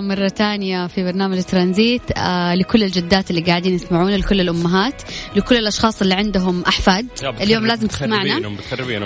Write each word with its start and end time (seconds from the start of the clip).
مرة 0.00 0.28
تانية 0.28 0.86
في 0.86 1.04
برنامج 1.04 1.42
ترانزيت 1.42 2.02
آه 2.16 2.54
لكل 2.54 2.82
الجدات 2.82 3.30
اللي 3.30 3.40
قاعدين 3.42 3.74
يسمعونا 3.74 4.16
لكل 4.16 4.40
الأمهات 4.40 5.02
لكل 5.36 5.56
الأشخاص 5.56 6.02
اللي 6.02 6.14
عندهم 6.14 6.62
أحفاد. 6.62 7.06
اليوم 7.40 7.66
لازم 7.66 7.86
تسمعنا. 7.86 8.34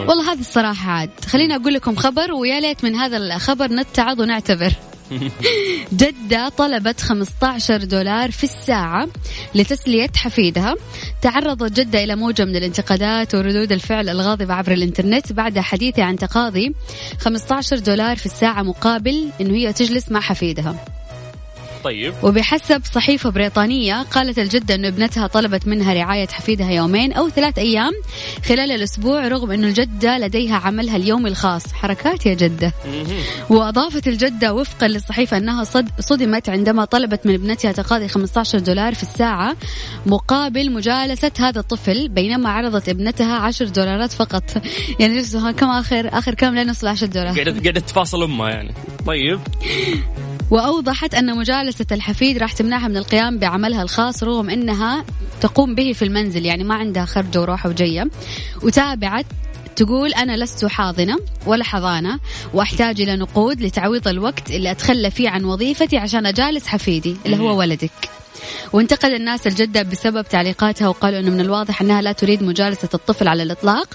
والله 0.09 0.33
هذه 0.33 0.41
الصراحة 0.41 0.91
عاد. 0.91 1.11
خليني 1.27 1.57
أقول 1.57 1.75
لكم 1.75 1.97
خبر 1.97 2.33
ويا 2.33 2.61
ليت 2.61 2.85
من 2.85 2.95
هذا 2.95 3.17
الخبر 3.17 3.73
نتعظ 3.73 4.21
ونعتبر. 4.21 4.73
جدة 5.93 6.49
طلبت 6.49 7.01
15 7.01 7.85
دولار 7.85 8.31
في 8.31 8.45
الساعة 8.45 9.09
لتسلية 9.55 10.11
حفيدها. 10.17 10.75
تعرضت 11.23 11.81
جدة 11.81 12.05
إلى 12.05 12.17
موجة 12.17 12.45
من 12.45 12.57
الانتقادات 12.57 13.35
وردود 13.35 13.73
الفعل 13.73 14.09
الغاضبة 14.09 14.55
عبر 14.55 14.73
الإنترنت 14.73 15.33
بعد 15.33 15.59
حديثها 15.59 16.05
عن 16.05 16.17
تقاضي. 16.17 16.75
15 17.19 17.79
دولار 17.79 18.17
في 18.17 18.27
الساعة 18.27 18.63
مقابل 18.63 19.31
أنه 19.41 19.55
هي 19.55 19.73
تجلس 19.73 20.11
مع 20.13 20.21
حفيدها. 20.21 21.00
طيب. 21.85 22.15
وبحسب 22.23 22.83
صحيفة 22.93 23.31
بريطانية 23.31 24.03
قالت 24.03 24.39
الجدة 24.39 24.75
أن 24.75 24.85
ابنتها 24.85 25.27
طلبت 25.27 25.69
منها 25.69 25.95
رعاية 25.95 26.29
حفيدها 26.29 26.71
يومين 26.71 27.13
أو 27.13 27.29
ثلاث 27.29 27.59
أيام 27.59 27.93
خلال 28.45 28.73
الأسبوع 28.73 29.29
رغم 29.29 29.51
أن 29.51 29.65
الجدة 29.65 30.19
لديها 30.19 30.57
عملها 30.57 30.97
اليومي 30.97 31.29
الخاص. 31.29 31.73
حركات 31.73 32.27
يا 32.27 32.35
جدة. 32.35 32.73
وأضافت 33.51 34.09
الجدة 34.09 34.55
وفقا 34.55 34.89
للصحيفة 34.89 35.37
أنها 35.37 35.65
صد 35.65 35.89
صدمت 36.01 36.49
عندما 36.49 36.85
طلبت 36.85 37.27
من 37.27 37.35
ابنتها 37.35 37.73
تقاضي 37.73 38.09
15 38.09 38.59
دولار 38.59 38.95
في 38.95 39.03
الساعة 39.03 39.57
مقابل 40.07 40.73
مجالسة 40.73 41.33
هذا 41.39 41.61
الطفل 41.61 42.09
بينما 42.09 42.51
عرضت 42.51 42.89
ابنتها 42.89 43.37
10 43.37 43.67
دولارات 43.67 44.13
فقط. 44.13 44.43
يعني 45.01 45.23
كم 45.53 45.67
آخر 45.67 46.09
آخر 46.13 46.35
كم 46.35 46.55
لا 46.55 46.65
نوصل 46.65 46.87
10 46.87 47.07
دولار. 47.07 47.35
قاعدة 47.35 47.61
قاعدة 47.61 47.81
تفاصل 47.81 48.23
أمها 48.23 48.51
يعني. 48.51 48.75
طيب. 49.07 49.41
وأوضحت 50.51 51.15
أن 51.15 51.37
مجالسة 51.37 51.87
الحفيد 51.93 52.39
راح 52.39 52.53
تمنعها 52.53 52.89
من 52.89 52.97
القيام 52.97 53.39
بعملها 53.39 53.83
الخاص 53.83 54.23
رغم 54.23 54.51
أنها 54.51 55.05
تقوم 55.41 55.75
به 55.75 55.93
في 55.93 56.05
المنزل 56.05 56.47
يعني 56.47 56.65
ما 56.65 56.75
عندها 56.75 57.05
خرجة 57.05 57.41
وروحة 57.41 57.69
وجية. 57.69 58.11
وتابعت 58.63 59.27
تقول 59.77 60.13
أنا 60.13 60.37
لست 60.37 60.65
حاضنة 60.65 61.17
ولا 61.47 61.65
حضانة 61.65 62.21
وأحتاج 62.55 63.01
إلى 63.01 63.17
نقود 63.17 63.61
لتعويض 63.61 64.09
الوقت 64.09 64.51
اللي 64.51 64.71
أتخلى 64.71 65.11
فيه 65.11 65.29
عن 65.29 65.45
وظيفتي 65.45 65.97
عشان 65.97 66.27
أجالس 66.27 66.67
حفيدي 66.67 67.17
اللي 67.27 67.39
هو 67.39 67.59
ولدك. 67.59 68.20
وانتقد 68.73 69.11
الناس 69.11 69.47
الجدة 69.47 69.83
بسبب 69.83 70.23
تعليقاتها 70.23 70.89
وقالوا 70.89 71.21
أنه 71.21 71.31
من 71.31 71.41
الواضح 71.41 71.83
أنها 71.83 72.03
لا 72.03 72.13
تريد 72.13 72.43
مجالسة 72.43 72.89
الطفل 72.95 73.29
على 73.29 73.43
الإطلاق 73.43 73.89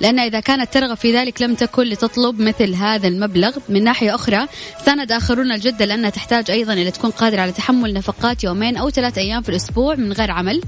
لأن 0.00 0.18
إذا 0.18 0.40
كانت 0.40 0.72
ترغب 0.72 0.96
في 0.96 1.16
ذلك 1.16 1.42
لم 1.42 1.54
تكن 1.54 1.82
لتطلب 1.82 2.40
مثل 2.40 2.74
هذا 2.74 3.08
المبلغ. 3.08 3.56
من 3.68 3.84
ناحية 3.84 4.14
أخرى 4.14 4.46
ساند 4.84 5.12
آخرون 5.12 5.52
الجدة 5.52 5.84
لأنها 5.84 6.10
تحتاج 6.10 6.50
أيضا 6.50 6.72
إلى 6.72 6.90
تكون 6.90 7.10
قادرة 7.10 7.40
على 7.40 7.52
تحمل 7.52 7.94
نفقات 7.94 8.44
يومين 8.44 8.76
أو 8.76 8.90
ثلاث 8.90 9.18
أيام 9.18 9.42
في 9.42 9.48
الأسبوع 9.48 9.94
من 9.94 10.12
غير 10.12 10.30
عمل. 10.30 10.60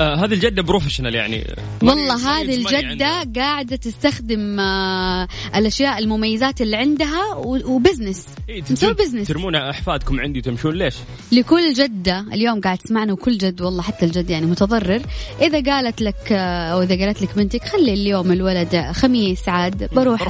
آه 0.00 0.14
هذه 0.14 0.32
الجدة 0.32 0.62
professional 0.62 1.14
يعني. 1.14 1.44
والله 1.82 2.40
هذه 2.40 2.54
الجدة 2.54 3.24
قاعدة 3.36 3.76
تستخدم 3.76 4.60
آه 4.60 5.28
الأشياء 5.54 5.98
المميزات 5.98 6.60
اللي 6.60 6.76
عندها 6.76 7.34
و 7.34 7.44
business 7.44 8.26
مسوي 8.70 8.94
business 8.94 9.28
ترمون 9.28 9.54
أحفادكم 9.54 10.20
عندي 10.20 10.38
وتمشون 10.38 10.74
ليش؟ 10.74 10.94
لكل 11.32 11.72
جدة 11.72 12.20
اليوم 12.32 12.60
قاعد 12.60 12.78
تسمعنا 12.78 13.12
وكل 13.12 13.38
جد 13.38 13.62
والله 13.62 13.82
حتى 13.82 14.06
الجد 14.06 14.30
يعني 14.30 14.46
متضرر. 14.46 15.02
إذا 15.42 15.72
قالت 15.72 16.02
لك 16.02 16.32
آه، 16.32 16.72
أو 16.72 16.82
إذا 16.82 17.04
قالت 17.04 17.22
لك 17.22 17.36
بنتك 17.36 17.64
خلي 17.64 17.94
اليوم 17.94 18.32
الولد 18.32 18.90
خميس 18.92 19.48
عاد 19.48 19.94
بروح 19.94 20.28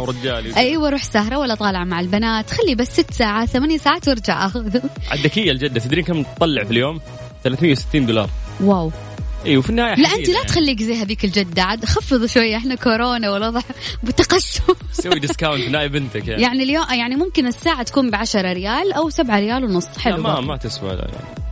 ورجالي. 0.00 0.56
أيوة 0.56 0.90
روح 0.90 1.02
سهرة 1.02 1.38
ولا 1.38 1.54
طالع 1.54 1.84
مع 1.84 2.00
البنات. 2.00 2.50
خلي 2.50 2.74
بس 2.74 2.88
ست 2.88 3.14
ساعات 3.14 3.48
ثمانية 3.48 3.78
ساعات 3.78 4.08
وارجع. 4.08 4.46
أخذه 4.46 4.82
عاد 5.10 5.30
الجدة. 5.50 5.80
تدرين 5.80 6.04
كم 6.04 6.22
تطلع 6.22 6.64
في 6.64 6.70
اليوم؟ 6.70 7.00
360 7.44 8.06
دولار. 8.06 8.30
wow. 8.60 8.90
اي 9.46 9.56
وفي 9.56 9.70
النهاية 9.70 9.94
لا 9.94 10.08
أنت 10.08 10.28
لا 10.28 10.34
يعني. 10.34 10.46
تخليك 10.46 10.82
زي 10.82 10.94
هذيك 10.94 11.24
الجدة 11.24 11.62
عاد 11.62 11.84
خفضوا 11.84 12.26
شوية 12.26 12.56
إحنا 12.56 12.74
كورونا 12.74 13.30
والوضع 13.30 13.60
بتقشف 14.04 14.62
سوي 14.92 15.18
discount 15.18 15.68
ناي 15.68 15.88
بنتك 15.88 16.28
يعني, 16.28 16.42
يعني 16.42 16.62
اليوم 16.62 16.84
يعني 16.90 17.16
ممكن 17.16 17.46
الساعة 17.46 17.82
تكون 17.82 18.10
بعشرة 18.10 18.52
ريال 18.52 18.92
أو 18.92 19.10
سبعة 19.10 19.40
ريال 19.40 19.64
ونص 19.64 19.86
لا 19.86 19.98
حلو 19.98 20.16
ما 20.16 20.34
برضو. 20.34 20.46
ما 20.46 20.56
تسوى 20.56 20.90
لا 20.90 21.08
يعني. 21.12 21.51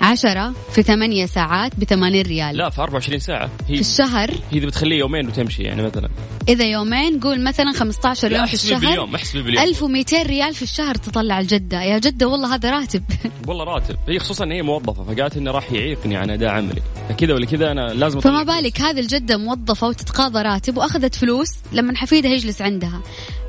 عشرة 0.00 0.52
في 0.72 0.82
ثمانية 0.82 1.26
ساعات 1.26 1.72
بثمانين 1.80 2.22
ريال. 2.22 2.56
لا 2.56 2.70
في 2.70 2.80
24 2.80 3.18
ساعة. 3.18 3.50
هي 3.68 3.74
في 3.74 3.80
الشهر؟ 3.80 4.30
هي 4.30 4.58
اذا 4.58 4.66
بتخليه 4.66 4.98
يومين 4.98 5.28
وتمشي 5.28 5.62
يعني 5.62 5.82
مثلا. 5.82 6.08
إذا 6.48 6.64
يومين 6.64 7.20
قول 7.20 7.44
مثلا 7.44 7.72
15 7.72 8.28
لا 8.28 8.38
يوم 8.38 8.46
في 8.46 8.54
الشهر. 8.54 8.80
باليوم 8.80 9.14
احسبي 9.14 9.42
باليوم. 9.42 9.64
1200 9.64 10.22
ريال 10.22 10.54
في 10.54 10.62
الشهر 10.62 10.94
تطلع 10.94 11.40
الجدة. 11.40 11.82
يا 11.82 11.98
جدة 11.98 12.28
والله 12.28 12.54
هذا 12.54 12.70
راتب. 12.70 13.02
والله 13.48 13.64
راتب. 13.64 13.96
هي 14.08 14.18
خصوصا 14.18 14.44
إن 14.44 14.52
هي 14.52 14.62
موظفة 14.62 15.04
فقالت 15.04 15.36
إنه 15.36 15.50
راح 15.50 15.72
يعيقني 15.72 16.16
عن 16.16 16.30
أداء 16.30 16.48
عملي. 16.48 16.82
كذا 17.18 17.34
ولا 17.34 17.46
كذا 17.46 17.72
أنا 17.72 17.80
لازم 17.80 18.20
فما 18.20 18.42
بالك 18.42 18.80
هذه 18.80 19.00
الجدة 19.00 19.36
موظفة 19.36 19.86
وتتقاضى 19.86 20.42
راتب 20.42 20.76
وأخذت 20.76 21.14
فلوس 21.14 21.48
لما 21.72 21.96
حفيدها 21.96 22.30
يجلس 22.30 22.62
عندها. 22.62 23.00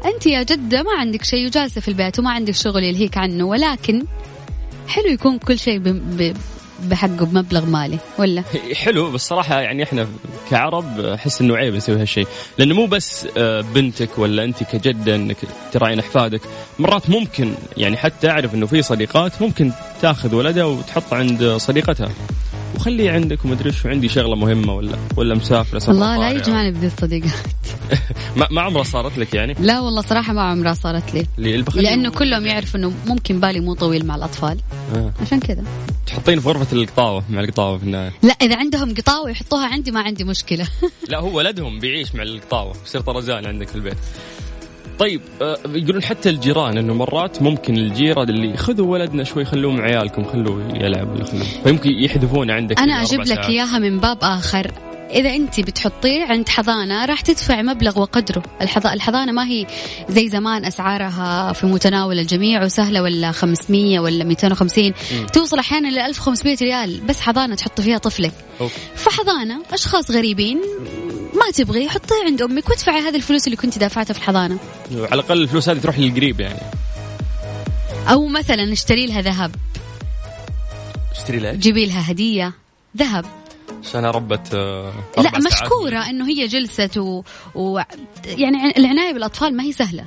أنت 0.05 0.25
يا 0.25 0.43
جدة 0.43 0.83
ما 0.83 0.91
عندك 0.99 1.23
شيء 1.23 1.45
وجالسة 1.45 1.81
في 1.81 1.87
البيت 1.87 2.19
وما 2.19 2.31
عندك 2.31 2.53
شغل 2.55 2.83
يلهيك 2.83 3.17
عنه 3.17 3.43
ولكن 3.43 4.05
حلو 4.87 5.07
يكون 5.07 5.37
كل 5.37 5.59
شيء. 5.59 5.81
بحقه 6.83 7.25
بمبلغ 7.25 7.65
مالي 7.65 7.99
ولا؟ 8.19 8.43
حلو 8.83 9.11
بس 9.11 9.27
صراحة 9.27 9.61
يعني 9.61 9.83
إحنا 9.83 10.07
كعرب 10.49 10.99
أحس 10.99 11.41
إنه 11.41 11.55
عيب 11.55 11.75
نسوي 11.75 12.01
هالشيء، 12.01 12.27
لأنه 12.57 12.75
مو 12.75 12.85
بس 12.85 13.27
آه، 13.37 13.61
بنتك 13.61 14.17
ولا 14.17 14.43
انت 14.43 14.63
كجدة 14.63 15.15
إنك 15.15 15.37
تراعين 15.71 15.99
أحفادك، 15.99 16.41
مرات 16.79 17.09
ممكن 17.09 17.53
يعني 17.77 17.97
حتى 17.97 18.29
أعرف 18.29 18.55
إنه 18.55 18.65
في 18.65 18.81
صديقات 18.81 19.41
ممكن 19.41 19.71
تاخذ 20.01 20.35
ولدها 20.35 20.65
وتحط 20.65 21.13
عند 21.13 21.43
صديقتها. 21.43 22.09
وخليه 22.77 23.11
عندك 23.11 23.45
ومدري 23.45 23.69
إيش 23.69 23.85
عندي 23.85 24.09
شغلة 24.09 24.35
مهمة 24.35 24.73
ولا 24.73 24.97
ولا 25.15 25.35
مسافرة 25.35 25.79
سفر 25.79 25.91
الله 25.91 26.17
لا. 26.17 26.29
يجمعني 26.29 26.71
بذي 26.71 26.87
الصديقات. 26.87 27.31
ما 28.37 28.47
ما 28.51 28.61
عمرها 28.61 28.83
صارت 28.83 29.17
لك 29.17 29.33
يعني؟ 29.33 29.55
لا 29.59 29.79
والله 29.79 30.01
صراحة 30.01 30.33
ما 30.33 30.41
عمرها 30.41 30.73
صارت 30.73 31.13
لي. 31.13 31.63
لأنه 31.75 32.09
كلهم 32.09 32.45
يعرفوا 32.45 32.79
أنه 32.79 32.93
ممكن 33.05 33.39
بالي 33.39 33.59
مو 33.59 33.73
طويل 33.73 34.05
مع 34.05 34.15
الأطفال. 34.15 34.59
آه. 34.95 35.11
عشان 35.21 35.39
كذا. 35.39 35.63
تحطين 36.07 36.39
في 36.39 36.49
غرفة 36.49 36.77
القطاوة 36.77 37.23
مع 37.29 37.39
القطاوة 37.39 37.77
في 37.77 37.83
النهاية. 37.83 38.13
لا 38.23 38.33
إذا 38.41 38.55
عندهم 38.55 38.93
قطاوة 38.93 39.29
يحطوها 39.29 39.67
عندي 39.67 39.91
ما 39.91 40.01
عندي 40.01 40.23
مشكلة. 40.23 40.67
لا 41.09 41.19
هو 41.19 41.37
ولدهم 41.37 41.79
بيعيش 41.79 42.15
مع 42.15 42.23
القطاوة 42.23 42.75
يصير 42.85 43.01
طرزان 43.01 43.45
عندك 43.45 43.67
في 43.67 43.75
البيت. 43.75 43.97
طيب 44.99 45.21
آه، 45.41 45.57
يقولون 45.67 46.03
حتى 46.03 46.29
الجيران 46.29 46.77
إنه 46.77 46.93
مرات 46.93 47.41
ممكن 47.41 47.77
الجيرة 47.77 48.23
اللي 48.23 48.57
خذوا 48.57 48.87
ولدنا 48.87 49.23
شوي 49.23 49.45
خلوه 49.45 49.71
مع 49.71 49.83
عيالكم 49.83 50.23
خلوه 50.23 50.63
يلعب 50.75 51.09
ولا 51.09 51.25
خلوه 51.25 51.43
فيمكن 51.63 51.89
يحذفونه 51.89 52.53
عندك 52.53 52.79
أجيب 52.79 53.19
أربع 53.19 53.23
لك 53.23 53.35
ساعات. 53.35 53.49
إياها 53.49 53.79
من 53.79 53.99
باب 53.99 54.17
آخر 54.21 54.71
إذا 55.11 55.29
أنت 55.35 55.59
بتحطيه 55.59 56.25
عند 56.25 56.49
حضانة 56.49 57.05
راح 57.05 57.21
تدفع 57.21 57.61
مبلغ 57.61 57.99
وقدره. 57.99 58.43
الحض- 58.61 58.87
الحضانة 58.87 59.31
ما 59.31 59.45
هي 59.47 59.67
زي 60.09 60.29
زمان 60.29 60.65
أسعارها 60.65 61.53
في 61.53 61.65
متناول 61.65 62.19
الجميع 62.19 62.63
وسهلة 62.63 63.01
ولا 63.01 63.31
500 63.31 63.99
ولا 63.99 64.23
250 64.23 64.93
توصل 65.33 65.59
أحيانا 65.59 65.87
ل 65.87 65.99
1500 65.99 66.57
ريال. 66.61 67.01
بس 67.01 67.19
حضانة 67.19 67.55
تحط 67.55 67.81
فيها 67.81 67.97
طفلك. 67.97 68.33
أوف. 68.61 68.73
فحضانة 68.95 69.61
أشخاص 69.73 70.11
غريبين 70.11 70.57
ما 71.33 71.51
تبغي 71.53 71.89
حطيه 71.89 72.15
عند 72.25 72.41
أمك 72.41 72.69
وادفعي 72.69 72.99
هذه 73.01 73.15
الفلوس 73.15 73.45
اللي 73.47 73.57
كنت 73.57 73.77
دافعتها 73.77 74.13
في 74.13 74.19
الحضانة. 74.19 74.57
على 74.91 75.05
الأقل 75.13 75.41
الفلوس 75.41 75.69
هذه 75.69 75.79
تروح 75.79 75.99
للقريب 75.99 76.39
يعني. 76.39 76.59
أو 78.07 78.27
مثلا 78.27 78.73
اشتري 78.73 79.05
لها 79.07 79.21
ذهب. 79.21 79.55
اشتري 81.15 81.39
لك 81.39 81.55
جيبي 81.55 81.85
لها 81.85 82.11
هدية 82.11 82.53
ذهب. 82.97 83.25
عشان 83.87 84.05
ربت 84.05 84.53
لا 84.53 84.91
أربع 85.17 85.29
ساعات. 85.39 85.43
مشكورة 85.63 86.09
إنه 86.09 86.27
هي 86.29 86.47
جلست 86.47 86.97
و... 86.97 87.21
و... 87.55 87.79
يعني 88.25 88.57
عن- 88.57 88.73
العناية 88.77 89.13
بالأطفال 89.13 89.57
ما 89.57 89.63
هي 89.63 89.71
سهلة. 89.71 90.03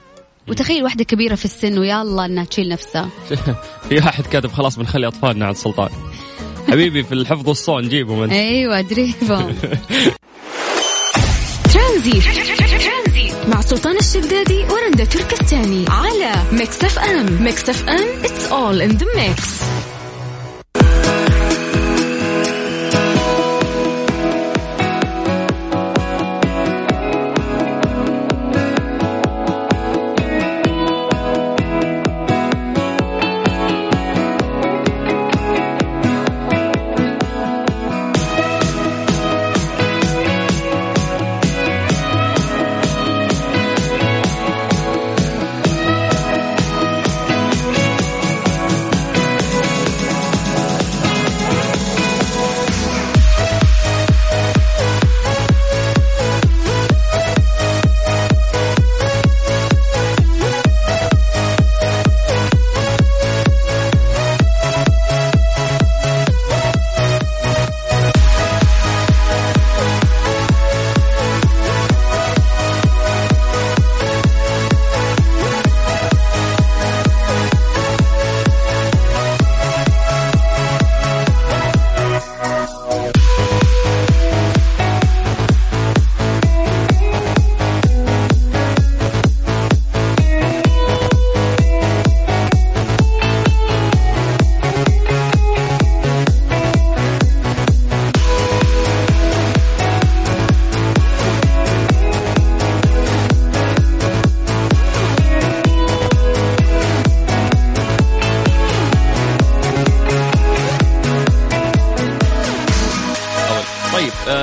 وتخيل 0.49 0.83
واحدة 0.85 1.05
كبيرة 1.05 1.35
في 1.35 1.45
السن 1.45 1.79
ويا 1.79 2.03
الله 2.03 2.25
إنها 2.25 2.45
تشيل 2.45 2.69
نفسها. 2.69 3.09
في 3.89 3.95
واحد 3.95 4.27
كاتب 4.27 4.53
خلاص 4.53 4.77
بنخلي 4.79 5.07
أطفالنا 5.07 5.47
عند 5.47 5.55
السلطان. 5.57 5.89
حبيبي 6.71 7.03
في 7.03 7.13
الحفظ 7.13 7.49
والصون 7.49 7.89
جيبهم 7.89 8.23
انت 8.23 8.33
أيوه 8.33 8.79
ادريهم 8.79 9.15
ترانزيت 11.75 12.21
مع 13.49 13.61
سلطان 13.61 13.97
الشدادي 13.97 14.65
ورندا 14.65 15.05
تركستاني 15.05 15.85
على 15.89 16.33
ميكس 16.53 16.85
أف 16.85 16.99
أم. 16.99 17.43
ميكس 17.43 17.69
أف 17.71 17.89
أم 17.89 18.23
it's 18.23 18.51
all 18.51 18.81
in 18.91 18.99
the 18.99 19.07
mix. 19.17 19.63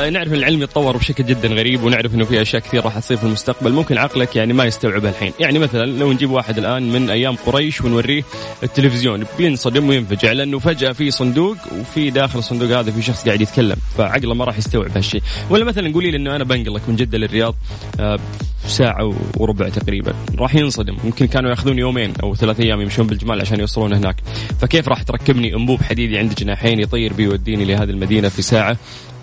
نعرف 0.09 0.27
إن 0.27 0.37
العلم 0.37 0.63
يتطور 0.63 0.97
بشكل 0.97 1.25
جدا 1.25 1.47
غريب 1.47 1.83
ونعرف 1.83 2.15
إنه 2.15 2.25
في 2.25 2.41
أشياء 2.41 2.61
كثير 2.61 2.85
راح 2.85 2.99
تصير 2.99 3.17
في 3.17 3.23
المستقبل. 3.23 3.71
ممكن 3.71 3.97
عقلك 3.97 4.35
يعني 4.35 4.53
ما 4.53 4.65
يستوعبها 4.65 5.09
الحين. 5.09 5.33
يعني 5.39 5.59
مثلا 5.59 5.85
لو 5.85 6.13
نجيب 6.13 6.31
واحد 6.31 6.57
الآن 6.57 6.91
من 6.91 7.09
أيام 7.09 7.35
قريش 7.35 7.81
ونوريه 7.81 8.23
التلفزيون 8.63 9.25
بينصدم 9.37 9.89
وينفجع 9.89 10.31
لأنه 10.31 10.59
فجأة 10.59 10.91
في 10.91 11.11
صندوق 11.11 11.57
وفي 11.79 12.09
داخل 12.09 12.39
الصندوق 12.39 12.79
هذا 12.79 12.91
في 12.91 13.01
شخص 13.01 13.25
قاعد 13.25 13.41
يتكلم 13.41 13.75
فعقله 13.97 14.33
ما 14.33 14.45
راح 14.45 14.57
يستوعب 14.57 14.91
هالشيء. 14.95 15.21
ولا 15.49 15.65
مثلا 15.65 15.93
قولي 15.93 16.11
لي 16.11 16.17
إنه 16.17 16.35
أنا 16.35 16.43
بنقلك 16.43 16.81
من 16.87 16.95
جدة 16.95 17.17
للرياض 17.17 17.55
آه 17.99 18.19
ساعة 18.67 19.15
وربع 19.37 19.69
تقريبا 19.69 20.13
راح 20.39 20.55
ينصدم. 20.55 20.97
ممكن 21.03 21.27
كانوا 21.27 21.49
يأخذون 21.49 21.79
يومين 21.79 22.13
أو 22.23 22.35
ثلاث 22.35 22.59
أيام 22.59 22.81
يمشون 22.81 23.07
بالجمال 23.07 23.41
عشان 23.41 23.59
يوصلون 23.59 23.93
هناك. 23.93 24.15
فكيف 24.61 24.87
راح 24.87 25.03
تركبني 25.03 25.55
أنبوب 25.55 25.81
حديدي 25.81 26.17
عند 26.17 26.35
جناحين 26.35 26.79
يطير 26.79 27.13
بيوديني 27.13 27.65
لهذه 27.65 27.89
المدينة 27.89 28.29
في 28.29 28.41
ساعة 28.41 28.77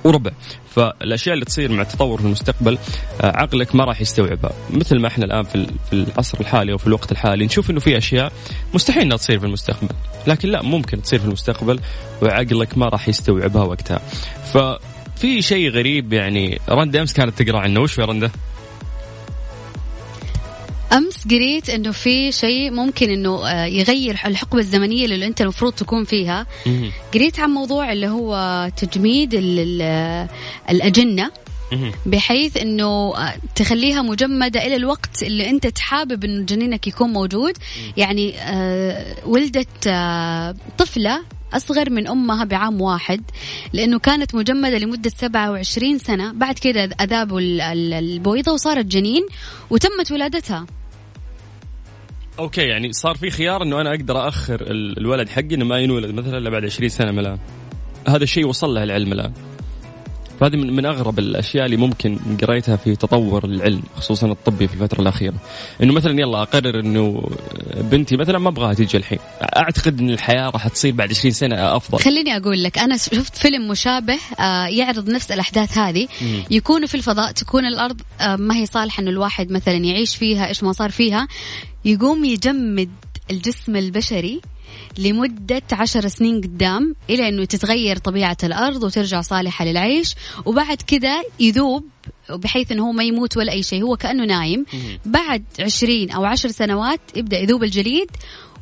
وربع 0.05 0.31
فالأشياء 0.71 1.35
اللي 1.35 1.45
تصير 1.45 1.73
مع 1.73 1.83
التطور 1.83 2.19
في 2.19 2.25
المستقبل 2.25 2.79
آه، 3.21 3.37
عقلك 3.37 3.75
ما 3.75 3.85
راح 3.85 4.01
يستوعبها. 4.01 4.53
مثل 4.71 4.99
ما 4.99 5.09
إحنا 5.09 5.25
الآن 5.25 5.43
في 5.43 5.67
في 5.91 5.93
العصر 5.93 6.41
الحالي 6.41 6.73
أو 6.73 6.79
في 6.79 6.87
الوقت 6.87 7.12
الحالي 7.12 7.45
نشوف 7.45 7.71
إنه 7.71 7.81
في 7.81 7.99
أشياء 7.99 8.33
مستحيل 8.75 9.03
إنها 9.03 9.17
تصير 9.17 9.39
في 9.39 9.47
المستقبل. 9.47 9.95
لكن 10.27 10.49
لا 10.49 10.62
ممكن 10.62 11.03
تصير 11.03 11.19
في 11.19 11.25
المستقبل 11.25 11.81
وعقلك 12.23 12.79
ما 12.79 12.89
راح 12.89 13.09
يستوعبها 13.09 13.62
وقتها. 13.62 14.01
ففي 14.53 15.43
شيء 15.43 15.71
غريب 15.71 16.12
يعني 16.12 16.61
رندا 16.69 17.00
أمس 17.00 17.12
كانت 17.12 17.43
تقرأ 17.43 17.61
عنه. 17.61 17.81
وش 17.81 17.93
في 17.93 18.03
رندا؟ 18.03 18.31
أمس 20.93 21.25
قريت 21.31 21.71
إنه 21.71 21.91
في 21.93 22.33
شيء 22.33 22.71
ممكن 22.71 23.11
إنه 23.11 23.49
آه، 23.49 23.65
يغير 23.67 24.21
الحقبة 24.27 24.59
الزمنية 24.59 25.05
اللي 25.05 25.27
أنت 25.27 25.41
المفروض 25.41 25.73
تكون 25.73 26.05
فيها. 26.05 26.47
قريت 27.15 27.41
عن 27.41 27.51
موضوع 27.51 27.93
اللي 27.93 28.09
هو 28.09 28.71
تجميد 28.77 29.35
الأجنة 30.71 31.31
بحيث 32.07 32.57
إنه 32.57 33.17
آه، 33.17 33.35
تخليها 33.55 34.03
مجمدة 34.03 34.67
إلى 34.67 34.77
الوقت 34.77 35.23
اللي 35.23 35.51
أنت 35.51 35.67
تحابب 35.67 36.25
إنه 36.25 36.45
جنينك 36.45 36.87
يكون 36.87 37.11
موجود. 37.13 37.57
يعني 37.97 38.39
آه، 38.39 39.17
ولدت 39.27 39.89
طفلة 40.79 41.21
أصغر 41.56 41.91
من 41.91 42.09
أمها 42.09 42.45
بعام 42.45 42.81
واحد 42.81 43.23
لأنه 43.73 43.99
كانت 43.99 44.35
مجمدة 44.35 44.79
لمدة 44.79 45.11
27 45.11 45.99
سنة. 45.99 46.33
بعد 46.33 46.59
كده 46.59 46.85
أذابوا 47.01 47.41
البويضة 47.41 48.53
وصارت 48.53 48.87
جنين 48.87 49.27
وتمت 49.71 50.12
ولادتها. 50.12 50.67
أوكي 52.39 52.61
يعني 52.61 52.93
صار 52.93 53.15
في 53.15 53.31
خيار 53.31 53.62
إنه 53.62 53.81
أنا 53.81 53.91
أقدر 53.91 54.29
اخر 54.29 54.67
الولد 54.71 55.29
حقي 55.29 55.55
إنه 55.55 55.65
ما 55.65 55.79
ينولد 55.79 56.15
مثلا 56.15 56.39
إلا 56.39 56.51
بعد 56.51 56.65
20 56.65 56.89
سنة 56.89 57.12
من 57.12 57.19
الآن. 57.19 57.39
هذا 58.09 58.25
الشيء 58.25 58.47
وصل 58.47 58.75
له 58.75 58.83
العلم 58.83 59.12
الآن. 59.12 59.33
فهذه 60.41 60.57
من, 60.57 60.77
من 60.77 60.87
أغرب 60.87 61.19
الأشياء 61.19 61.65
اللي 61.65 61.77
ممكن 61.77 62.19
قريتها 62.43 62.77
في 62.77 62.97
تطور 62.97 63.45
العلم 63.45 63.83
خصوصا 63.97 64.27
الطبي 64.27 64.69
في 64.69 64.75
الفترة 64.75 65.01
الأخيرة. 65.01 65.35
إنه 65.83 65.93
مثلا 65.93 66.21
يلا 66.21 66.43
أقرر 66.43 66.81
إنه 66.81 67.29
بنتي 67.77 68.17
مثلا 68.17 68.39
ما 68.39 68.49
أبغاها 68.49 68.75
تيجي 68.75 68.97
الحين. 68.97 69.19
أعتقد 69.57 70.01
إن 70.01 70.11
الحياة 70.11 70.51
راح 70.51 70.69
تصير 70.69 70.93
بعد 70.93 71.11
20 71.11 71.33
سنة 71.33 71.77
أفضل. 71.77 71.99
خليني 71.99 72.37
أقول 72.37 72.63
لك 72.63 72.79
أنا 72.79 72.97
شفت 72.97 73.37
فيلم 73.37 73.69
مشابه 73.69 74.19
آه، 74.41 74.67
يعرض 74.67 75.11
نفس 75.11 75.31
الأحداث 75.33 75.79
هذه. 75.79 76.09
يكونوا 76.51 76.89
في 76.89 76.95
الفضاء 76.95 77.33
تكون 77.33 77.67
الأرض 77.67 78.01
آه، 78.21 78.37
ما 78.37 78.57
هي 78.57 78.67
صالحة 78.67 79.01
إنه 79.01 79.11
الواحد 79.11 79.51
مثلا 79.51 79.77
يعيش 79.77 80.17
فيها 80.17 80.49
إيش 80.49 80.63
ما 80.63 80.73
صار 80.73 80.91
فيها. 80.91 81.29
يقوم 81.85 82.25
يجمد 82.25 82.91
الجسم 83.31 83.77
البشري 83.77 84.41
لمدة 84.99 85.62
عشر 85.73 86.09
سنين 86.09 86.41
قدام 86.41 86.94
إلى 87.11 87.29
أنه 87.29 87.44
تتغير 87.44 87.97
طبيعة 87.97 88.37
الأرض 88.43 88.82
وترجع 88.82 89.21
صالحة 89.21 89.65
للعيش. 89.65 90.15
وبعد 90.44 90.83
كذا 90.87 91.23
يذوب 91.40 91.85
بحيث 92.31 92.73
إنه 92.73 92.87
هو 92.88 92.93
ما 92.93 93.04
يموت 93.04 93.37
ولا 93.37 93.52
أي 93.52 93.62
شيء 93.62 93.83
هو 93.83 93.97
كأنه 93.97 94.25
نايم. 94.25 94.66
بعد 95.04 95.45
عشرين 95.61 96.11
أو 96.11 96.25
عشر 96.25 96.49
سنوات 96.49 97.00
يبدأ 97.16 97.38
يذوب 97.38 97.64
الجليد. 97.64 98.11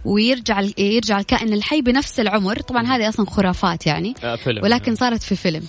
ويرجع 0.04 0.60
يرجع 0.78 1.18
الكائن 1.18 1.52
الحي 1.52 1.82
بنفس 1.82 2.20
العمر. 2.20 2.60
طبعا 2.60 2.82
هذه 2.86 3.08
أصلا 3.08 3.26
خرافات 3.26 3.86
يعني. 3.86 4.14
آه 4.24 4.36
فيلم. 4.36 4.62
ولكن 4.62 4.94
صارت 4.94 5.22
في 5.22 5.36
فيلم. 5.36 5.62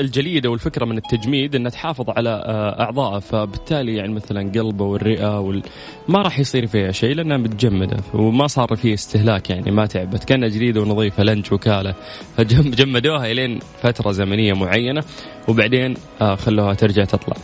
الجليد 0.00 0.46
أو 0.46 0.54
الفكرة 0.54 0.84
من 0.84 0.96
التجميد 0.96 1.54
إنها 1.54 1.70
تحافظ 1.70 2.10
على 2.10 2.30
آه، 2.30 2.82
اعضائه 2.82 3.18
فبالتالي 3.18 3.94
يعني 3.96 4.12
مثلا 4.12 4.52
قلبه 4.54 4.84
والرئة 4.84 5.40
وال... 5.40 5.62
ما 6.08 6.22
راح 6.22 6.38
يصير 6.38 6.66
فيها 6.66 6.92
شيء 6.92 7.14
لأنها 7.14 7.36
متجمدة 7.36 7.96
وما 8.14 8.46
صار 8.46 8.76
فيه 8.76 8.94
استهلاك 8.94 9.50
يعني 9.50 9.70
ما 9.70 9.86
تعبت. 9.86 10.24
كأنها 10.24 10.48
جديده 10.48 10.80
ونظيفة 10.80 11.22
لنج 11.22 11.52
وكالة. 11.52 11.94
فجمدوها 12.36 13.32
إلين 13.32 13.58
فترة 13.82 14.12
زمنية 14.12 14.52
معينة 14.52 15.02
وبعدين 15.48 15.94
آه 16.20 16.34
خلوها 16.34 16.74
ترجع 16.74 17.04
تطلع. 17.04 17.36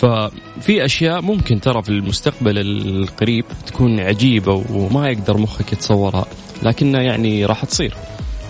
ففي 0.00 0.84
أشياء 0.84 1.20
ممكن 1.20 1.60
ترى 1.60 1.82
في 1.82 1.88
المستقبل 1.88 2.58
القريب 2.58 3.44
تكون 3.66 4.00
عجيبة 4.00 4.64
وما 4.70 5.08
يقدر 5.08 5.36
مخك 5.36 5.72
يتصورها 5.72 6.26
لكنها 6.62 7.00
يعني 7.00 7.44
راح 7.44 7.64
تصير. 7.64 7.94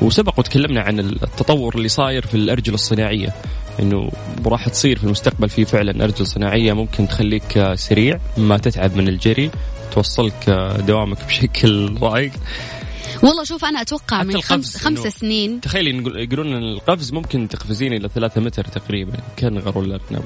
وسبق 0.02 0.38
وتكلمنا 0.38 0.80
عن 0.80 1.00
التطور 1.00 1.74
اللي 1.74 1.88
صاير 1.88 2.26
في 2.26 2.34
الأرجل 2.34 2.74
الصناعية 2.74 3.34
إنه 3.80 4.12
راح 4.46 4.68
تصير 4.68 4.98
في 4.98 5.04
المستقبل 5.04 5.48
في 5.48 5.64
فعلا 5.64 6.04
أرجل 6.04 6.26
صناعية 6.26 6.72
ممكن 6.72 7.08
تخليك 7.08 7.72
سريع 7.74 8.18
ما 8.36 8.58
تتعب 8.58 8.96
من 8.96 9.08
الجري 9.08 9.50
توصلك 9.92 10.50
دوامك 10.86 11.24
بشكل 11.24 11.94
رايق 12.02 12.32
والله 13.22 13.44
شوف 13.44 13.64
أنا 13.64 13.80
أتوقع 13.80 14.22
من 14.22 14.40
خمس 14.40 14.76
خمس 14.76 14.98
سنين 14.98 15.60
تخيلي 15.60 15.90
يقولون 16.22 16.56
القفز 16.56 17.12
ممكن 17.12 17.48
تقفزين 17.48 17.92
إلى 17.92 18.08
ثلاثة 18.14 18.40
متر 18.40 18.64
تقريبا 18.64 19.18
كنغر 19.38 19.78
ولا 19.78 19.98
أرنب 20.10 20.24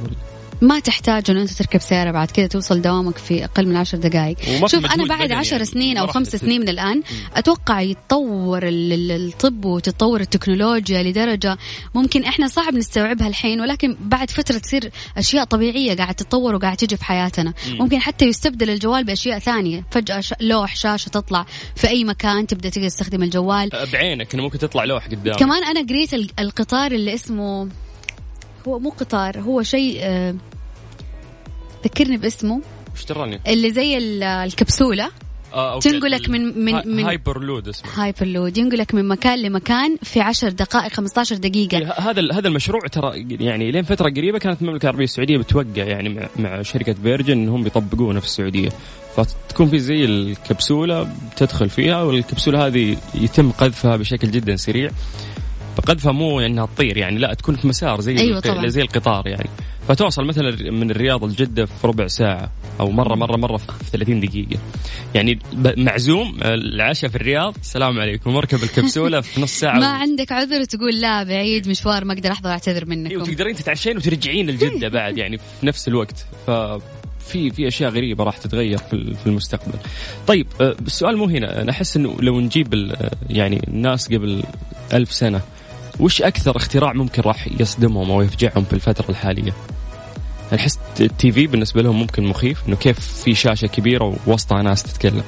ما 0.61 0.81
تحتاج 0.81 1.31
إنه 1.31 1.43
أنت 1.43 1.51
تركب 1.51 1.81
سيارة 1.81 2.11
بعد 2.11 2.31
كذا 2.31 2.47
توصل 2.47 2.83
دوامك 2.83 3.19
في 3.19 3.45
أقل 3.45 3.67
من 3.69 3.77
عشر 3.77 3.99
دقائق 3.99 4.67
شوف 4.67 4.87
أنا 4.87 5.07
بعد 5.07 5.33
عشر 5.33 5.53
يعني 5.53 5.65
سنين 5.65 5.97
أو 5.97 6.07
خمس 6.07 6.37
سنين 6.37 6.61
من 6.61 6.69
الآن 6.69 7.03
أتوقع 7.37 7.81
يتطور 7.81 8.61
الطب 8.65 9.65
وتتطور 9.65 10.21
التكنولوجيا 10.21 11.03
لدرجة 11.03 11.59
ممكن 11.95 12.25
إحنا 12.25 12.49
صعب 12.49 12.75
نستوعبها 12.75 13.29
الحين 13.29 13.61
ولكن 13.61 13.97
بعد 14.01 14.31
فترة 14.31 14.59
تصير 14.59 14.91
أشياء 15.17 15.45
طبيعية 15.45 15.97
قاعد 15.97 16.15
تتطور 16.15 16.55
وقاعد 16.55 16.77
تجي 16.77 16.97
في 16.97 17.05
حياتنا. 17.05 17.55
ممكن 17.69 17.99
حتى 17.99 18.25
يستبدل 18.25 18.71
الجوال 18.71 19.05
بأشياء 19.05 19.39
ثانية. 19.39 19.85
فجأة 19.91 20.23
لوح 20.41 20.77
شاشة 20.77 21.09
تطلع 21.09 21.47
في 21.77 21.89
أي 21.89 22.05
مكان 22.05 22.47
تبدأ 22.47 22.69
تقدر 22.69 22.89
تستخدم 22.89 23.23
الجوال. 23.23 23.71
بعينك 23.93 24.35
إنه 24.35 24.43
ممكن 24.43 24.59
تطلع 24.59 24.85
لوح 24.85 25.07
قدام 25.07 25.35
كمان 25.35 25.65
أنا 25.65 25.87
قريت 25.87 26.15
القطار 26.39 26.93
اللي 26.93 27.15
اسمه 27.15 27.69
هو 28.69 28.79
مو 28.79 28.91
قطار 28.91 29.41
هو 29.41 29.63
شيء 29.63 29.99
آه 30.03 30.35
ذكرني 31.85 32.17
باسمه. 32.17 32.61
إيش 32.97 33.05
تراني 33.05 33.41
اللي 33.47 33.71
زي 33.71 33.99
الكبسولة. 34.23 35.11
آه، 35.53 35.73
okay. 35.73 35.91
تنقلك 35.91 36.29
من 36.29 36.65
من 36.65 36.89
من 36.97 37.05
هايبر 37.05 37.41
لود 37.43 37.69
اسمه. 37.69 37.91
هايبر 37.95 38.27
لود 38.27 38.59
ينقلك 38.59 38.95
من 38.95 39.09
مكان 39.09 39.43
لمكان 39.43 39.97
في 40.03 40.21
10 40.21 40.49
دقائق 40.49 40.93
15 40.93 41.37
دقيقة. 41.37 41.79
إيه، 41.79 41.93
هذا 41.93 42.33
هذا 42.33 42.49
المشروع 42.49 42.81
ترى 42.81 43.27
يعني 43.41 43.71
لين 43.71 43.83
فترة 43.83 44.11
قريبة 44.11 44.39
كانت 44.39 44.63
المملكة 44.63 44.85
العربية 44.85 45.05
السعودية 45.05 45.39
بتوقع 45.39 45.85
يعني 45.85 46.09
مع, 46.09 46.29
مع 46.37 46.63
شركة 46.63 46.93
فيرجن 46.93 47.33
انهم 47.33 47.63
بيطبقونه 47.63 48.21
في 48.21 48.27
السعودية. 48.27 48.69
فتكون 49.17 49.69
في 49.69 49.79
زي 49.79 50.05
الكبسولة 50.05 51.09
تدخل 51.37 51.69
فيها 51.69 52.03
والكبسولة 52.03 52.67
هذه 52.67 52.97
يتم 53.15 53.51
قذفها 53.51 53.97
بشكل 53.97 54.31
جدا 54.31 54.57
سريع. 54.57 54.91
فقذفها 55.77 56.13
مو 56.13 56.41
إنها 56.41 56.67
تطير 56.67 56.97
يعني 56.97 57.19
لا 57.19 57.35
تكون 57.35 57.57
في 57.57 57.69
مسار 57.69 58.01
زي 58.01 58.19
أيوة 58.19 58.41
طبعا. 58.41 58.67
زي 58.67 58.83
القطار 58.83 59.27
يعني. 59.27 59.51
فتوصل 59.91 60.25
مثلا 60.25 60.71
من 60.71 60.91
الرياض 60.91 61.25
لجدة 61.25 61.67
في 61.67 61.87
ربع 61.87 62.07
ساعة 62.07 62.51
أو 62.81 62.91
مرة 62.91 63.15
مرة 63.15 63.37
مرة 63.37 63.57
في 63.57 63.91
30 63.93 64.21
دقيقة. 64.21 64.61
يعني 65.15 65.39
معزوم 65.77 66.39
العشاء 66.43 67.11
في 67.11 67.17
الرياض 67.17 67.57
السلام 67.61 68.01
عليكم. 68.01 68.37
اركب 68.37 68.63
الكبسولة 68.63 69.21
في 69.21 69.41
نص 69.41 69.53
ساعة. 69.53 69.79
ما 69.79 69.87
عندك 69.87 70.33
عذر 70.33 70.65
تقول 70.65 71.01
لا 71.01 71.23
بعيد 71.23 71.69
مشوار 71.69 72.05
ما 72.05 72.13
أقدر 72.13 72.33
أحضر 72.33 72.51
أعتذر 72.51 72.87
منكم. 72.87 73.11
أيوة 73.11 73.25
تقدرين 73.25 73.55
تتعشين 73.55 73.97
وترجعين 73.97 74.51
لجدة 74.51 74.89
بعد 74.89 75.19
يعني 75.19 75.39
في 75.39 75.67
نفس 75.67 75.89
الوقت. 75.89 76.27
ف 76.47 76.51
في 77.29 77.51
في 77.51 77.69
أشياء 77.69 77.91
غريبة 77.91 78.25
راح 78.25 78.37
تتغير 78.37 78.79
في 78.89 79.27
المستقبل. 79.27 79.79
طيب 80.27 80.47
السؤال 80.61 81.17
مو 81.17 81.25
هنا. 81.25 81.63
أنا 81.63 81.71
أحس 81.71 81.97
إنه 81.97 82.17
لو 82.21 82.41
نجيب 82.41 82.97
يعني 83.31 83.69
الناس 83.69 84.07
قبل 84.07 84.43
ألف 84.93 85.13
سنة 85.13 85.41
وش 86.01 86.23
أكثر 86.23 86.57
اختراع 86.57 86.93
ممكن 86.93 87.23
راح 87.23 87.49
يصدمهم 87.61 88.11
أو 88.11 88.23
يفجعهم 88.23 88.65
في 88.65 88.73
الفترة 88.73 89.11
الحالية؟ 89.11 89.53
أحس 90.55 90.79
التي 91.01 91.33
في 91.33 91.47
بالنسبة 91.47 91.83
لهم 91.83 91.99
ممكن 91.99 92.25
مخيف 92.25 92.63
إنه 92.69 92.77
كيف 92.77 93.01
في 93.25 93.35
شاشة 93.35 93.67
كبيرة 93.67 94.17
ووسطها 94.27 94.63
ناس 94.63 94.83
تتكلم. 94.83 95.25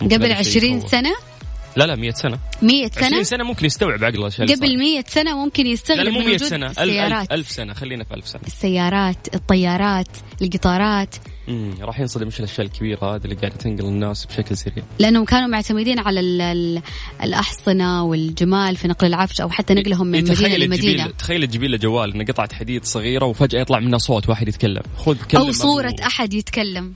قبل 0.00 0.32
20 0.32 0.80
سنة؟ 0.80 1.10
لا 1.76 1.84
لا 1.86 1.96
100 1.96 2.10
سنة. 2.10 2.38
100 2.62 2.90
سنة؟ 2.90 3.06
20 3.06 3.24
سنة 3.24 3.44
ممكن 3.44 3.66
يستوعب 3.66 4.04
عقله 4.04 4.28
قبل 4.28 4.78
100 4.78 5.04
سنة 5.08 5.44
ممكن 5.44 5.66
يستغرب 5.66 6.04
لا 6.04 6.10
مو 6.10 6.18
من 6.18 6.24
100 6.24 6.34
وجود 6.34 6.48
سنة 6.48 6.66
ألف, 6.66 6.78
السيارات. 6.78 7.22
ألف, 7.22 7.32
ألف 7.32 7.50
سنة 7.50 7.74
خلينا 7.74 8.04
في 8.04 8.14
ألف 8.14 8.28
سنة. 8.28 8.42
السيارات 8.46 9.34
الطيارات 9.34 10.08
القطارات. 10.42 11.14
امم 11.48 11.74
راح 11.80 12.00
ينصدم 12.00 12.26
إيش 12.26 12.38
الاشياء 12.38 12.66
الكبيره 12.66 13.14
هذه 13.14 13.24
اللي 13.24 13.34
قاعدة 13.34 13.56
تنقل 13.56 13.84
الناس 13.84 14.26
بشكل 14.26 14.56
سريع. 14.56 14.84
لأنهم 14.98 15.24
كانوا 15.24 15.48
معتمدين 15.48 15.98
على 15.98 16.20
ال 16.20 16.40
ال 16.40 16.82
الأحصنة 17.22 18.04
والجمال 18.04 18.76
في 18.76 18.88
نقل 18.88 19.06
العفش 19.06 19.40
أو 19.40 19.50
حتى 19.50 19.74
نقلهم 19.74 20.06
من 20.06 20.18
مدينه 20.18 20.34
تخيل 20.34 20.60
لمدينة. 20.60 21.06
تخيل 21.06 21.46
تجيب 21.46 21.62
له 21.62 21.76
جوال 21.76 22.14
إنه 22.14 22.24
قطعة 22.24 22.54
حديد 22.54 22.84
صغيرة 22.84 23.24
وفجأة 23.24 23.60
يطلع 23.60 23.78
منها 23.78 23.98
صوت 23.98 24.28
واحد 24.28 24.48
يتكلم. 24.48 24.82
خذ 24.96 25.16
كلم 25.30 25.40
أو 25.40 25.52
صورة 25.52 25.96
أحد 26.06 26.34
يتكلم. 26.34 26.94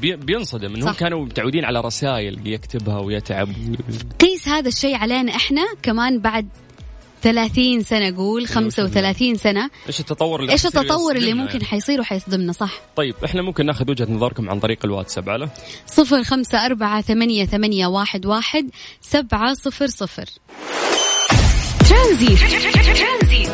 بينصدم 0.00 0.74
إنهم 0.74 0.92
كانوا 0.92 1.24
متعودين 1.24 1.64
على 1.64 1.80
رسائل 1.80 2.46
يكتبها 2.46 2.98
ويتعب. 2.98 3.48
قيس 4.20 4.48
هذا 4.48 4.68
الشيء 4.68 4.96
علينا 4.96 5.36
إحنا 5.36 5.62
كمان 5.82 6.18
بعد 6.18 6.48
30 7.22 7.82
سنة 7.82 8.16
قول 8.16 8.46
35 8.46 9.36
سنة. 9.36 9.70
إيش 9.86 10.00
التطور 10.00 10.40
اللي 10.40 10.52
إيش 10.52 10.66
التطور 10.66 11.16
اللي 11.16 11.34
ممكن 11.34 11.52
يعني. 11.52 11.64
حيصير 11.64 12.00
وحيصدمنا 12.00 12.52
صح؟ 12.52 12.80
طيب 12.96 13.14
إحنا 13.24 13.42
ممكن 13.42 13.66
ناخذ 13.66 13.90
وجهة 13.90 14.06
نظركم 14.10 14.50
عن 14.50 14.60
طريق 14.60 14.78
الواتساب 14.84 15.30
على؟ 15.30 15.48
0548811700 15.86 15.98
ترانزيت. 21.88 22.36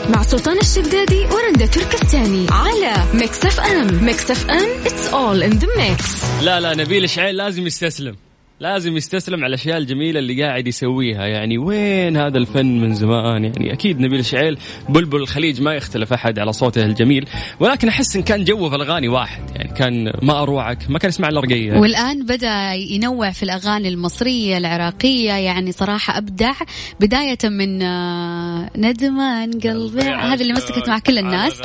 مع 0.08 0.22
سلطان 0.22 0.58
الشدادي 0.58 1.26
ورندا 1.26 1.66
تركستاني 1.66 2.46
على 2.50 2.94
ميكس 3.14 3.44
اف 3.44 3.60
ام. 3.60 4.04
ميكس 4.04 4.30
اف 4.30 4.50
ام 4.50 4.84
it's 4.84 5.12
all 5.12 5.52
in 5.52 5.58
the 5.60 5.66
mix. 5.66 6.24
لا 6.42 6.60
لا 6.60 6.74
نبيل 6.74 7.10
شعيل 7.10 7.36
لازم 7.36 7.66
يستسلم. 7.66 8.16
لازم 8.60 8.96
يستسلم 8.96 9.34
على 9.34 9.46
الأشياء 9.46 9.78
الجميلة 9.78 10.18
اللي 10.18 10.42
قاعد 10.42 10.66
يسويها. 10.66 11.26
يعني 11.26 11.58
وين 11.58 12.16
هذا 12.16 12.38
الفن 12.38 12.80
من 12.80 12.94
زمان؟ 12.94 13.44
يعني 13.44 13.72
أكيد 13.72 14.00
نبيل 14.00 14.24
شعيل 14.24 14.58
بلبل 14.88 15.20
الخليج 15.20 15.62
ما 15.62 15.74
يختلف 15.74 16.12
أحد 16.12 16.38
على 16.38 16.52
صوته 16.52 16.84
الجميل 16.84 17.28
ولكن 17.60 17.88
أحس 17.88 18.16
إن 18.16 18.22
كان 18.22 18.44
جوه 18.44 18.70
في 18.70 18.76
الأغاني 18.76 19.08
واحد. 19.08 19.42
يعني 19.56 19.72
كان 19.74 20.12
ما 20.22 20.42
أروعك 20.42 20.90
ما 20.90 20.98
كان 20.98 21.08
يسمع 21.08 21.28
إلا 21.28 21.40
رقية. 21.40 21.72
والآن 21.72 22.26
بدأ 22.26 22.72
ينوع 22.72 23.30
في 23.30 23.42
الأغاني 23.42 23.88
المصرية 23.88 24.58
العراقية. 24.58 25.32
يعني 25.32 25.72
صراحة 25.72 26.18
أبدع 26.18 26.52
بداية 27.00 27.38
من 27.44 27.82
آه، 27.82 28.70
ندمان 28.76 29.50
قلبي. 29.50 30.02
هذا 30.02 30.42
اللي 30.42 30.52
مسكت 30.52 30.88
مع 30.88 30.98
كل 30.98 31.18
الناس. 31.18 31.60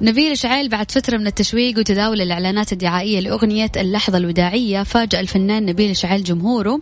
نبيل 0.00 0.38
شعيل 0.38 0.68
بعد 0.68 0.90
فترة 0.90 1.16
من 1.16 1.26
التشويق 1.26 1.78
وتداول 1.78 2.20
الإعلانات 2.20 2.72
الدعائية 2.72 3.20
لأغنية 3.20 3.70
اللحظة 3.76 4.18
الوداعية 4.18 4.82
فاجأ 4.82 5.20
الفنان 5.20 5.66
نبيل 5.66 5.96
شعيل 5.96 6.24
جمهوره 6.24 6.80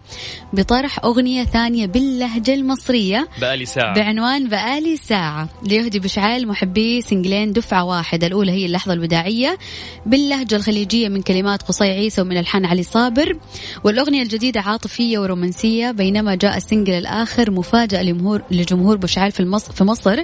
بطرح 0.52 1.04
أغنية 1.04 1.44
ثانية 1.44 1.86
باللهجة 1.86 2.54
المصرية 2.54 3.28
بقالي 3.40 3.64
ساعة. 3.64 3.94
بعنوان 3.94 4.48
بقالي 4.48 4.96
ساعة. 4.96 5.48
ليهدي 5.66 5.98
بشعيل 5.98 6.48
محبي 6.48 7.00
سنجلين 7.00 7.52
دفعة 7.52 7.84
واحدة 7.84 8.26
الأولى 8.26 8.52
هي 8.52 8.66
اللحظة 8.66 8.92
الوداعية 8.92 9.58
باللهجة 10.06 10.56
الخليجية 10.56 11.08
من 11.08 11.22
كلمات 11.22 11.62
قصي 11.62 11.84
عيسى 11.84 12.20
ومن 12.20 12.38
ألحان 12.38 12.64
علي 12.64 12.82
صابر. 12.82 13.38
والأغنية 13.84 14.22
الجديدة 14.22 14.60
عاطفية 14.60 15.18
ورومانسية 15.18 15.90
بينما 15.90 16.34
جاء 16.34 16.56
ال 16.56 16.61
single 16.61 16.92
الآخر 16.92 17.50
مفاجأة 17.50 18.02
لجمهور 18.02 18.42
لجمهور 18.50 18.96
بوشعيل 18.96 19.32
في 19.32 19.44
مصر 19.44 19.72
في 19.72 19.84
مصر 19.84 20.22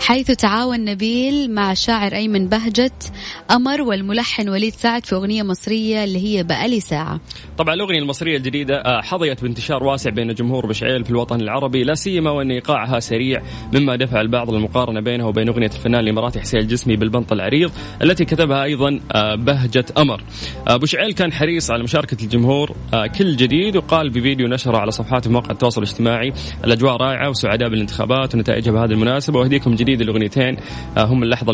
حيث 0.00 0.30
تعاون 0.30 0.84
نبيل 0.84 1.54
مع 1.54 1.72
الشاعر 1.72 2.14
أيمن 2.14 2.27
بهجت 2.32 3.12
أمر 3.50 3.82
والملحن 3.82 4.48
وليد 4.48 4.72
سعد 4.72 5.06
في 5.06 5.14
أغنية 5.14 5.42
مصرية 5.42 6.04
اللي 6.04 6.18
هي 6.18 6.42
بقالي 6.42 6.80
ساعة 6.80 7.20
طبعا 7.58 7.74
الأغنية 7.74 7.98
المصرية 7.98 8.36
الجديدة 8.36 8.74
آه، 8.76 9.00
حظيت 9.00 9.42
بانتشار 9.42 9.84
واسع 9.84 10.10
بين 10.10 10.34
جمهور 10.34 10.66
بشعيل 10.66 11.04
في 11.04 11.10
الوطن 11.10 11.40
العربي 11.40 11.84
لا 11.84 11.94
سيما 11.94 12.30
وإن 12.30 12.50
إيقاعها 12.50 13.00
سريع 13.00 13.42
مما 13.74 13.96
دفع 13.96 14.20
البعض 14.20 14.50
للمقارنة 14.50 15.00
بينها 15.00 15.26
وبين 15.26 15.48
أغنية 15.48 15.66
الفنان 15.66 16.00
الإماراتي 16.00 16.40
حسين 16.40 16.60
الجسمي 16.60 16.96
بالبنط 16.96 17.32
العريض 17.32 17.70
التي 18.02 18.24
كتبها 18.24 18.64
أيضا 18.64 19.00
آه، 19.14 19.34
بهجة 19.34 19.84
أمر. 19.98 20.22
آه، 20.68 20.76
بوشعيل 20.76 21.12
كان 21.12 21.32
حريص 21.32 21.70
على 21.70 21.82
مشاركة 21.82 22.24
الجمهور 22.24 22.76
كل 23.18 23.36
جديد 23.36 23.76
وقال 23.76 24.10
بفيديو 24.10 24.48
نشره 24.48 24.78
على 24.78 24.90
صفحاته 24.90 25.30
مواقع 25.30 25.50
التواصل 25.50 25.82
الاجتماعي 25.82 26.32
الأجواء 26.64 26.96
رائعة 26.96 27.30
وسعداء 27.30 27.68
بالانتخابات 27.68 28.34
ونتائجها 28.34 28.72
بهذه 28.72 28.90
المناسبة 28.90 29.38
وأهديكم 29.38 29.74
جديد 29.74 30.00
الأغنيتين 30.00 30.56
آه، 30.96 31.04
هم 31.04 31.22
اللحظة 31.22 31.52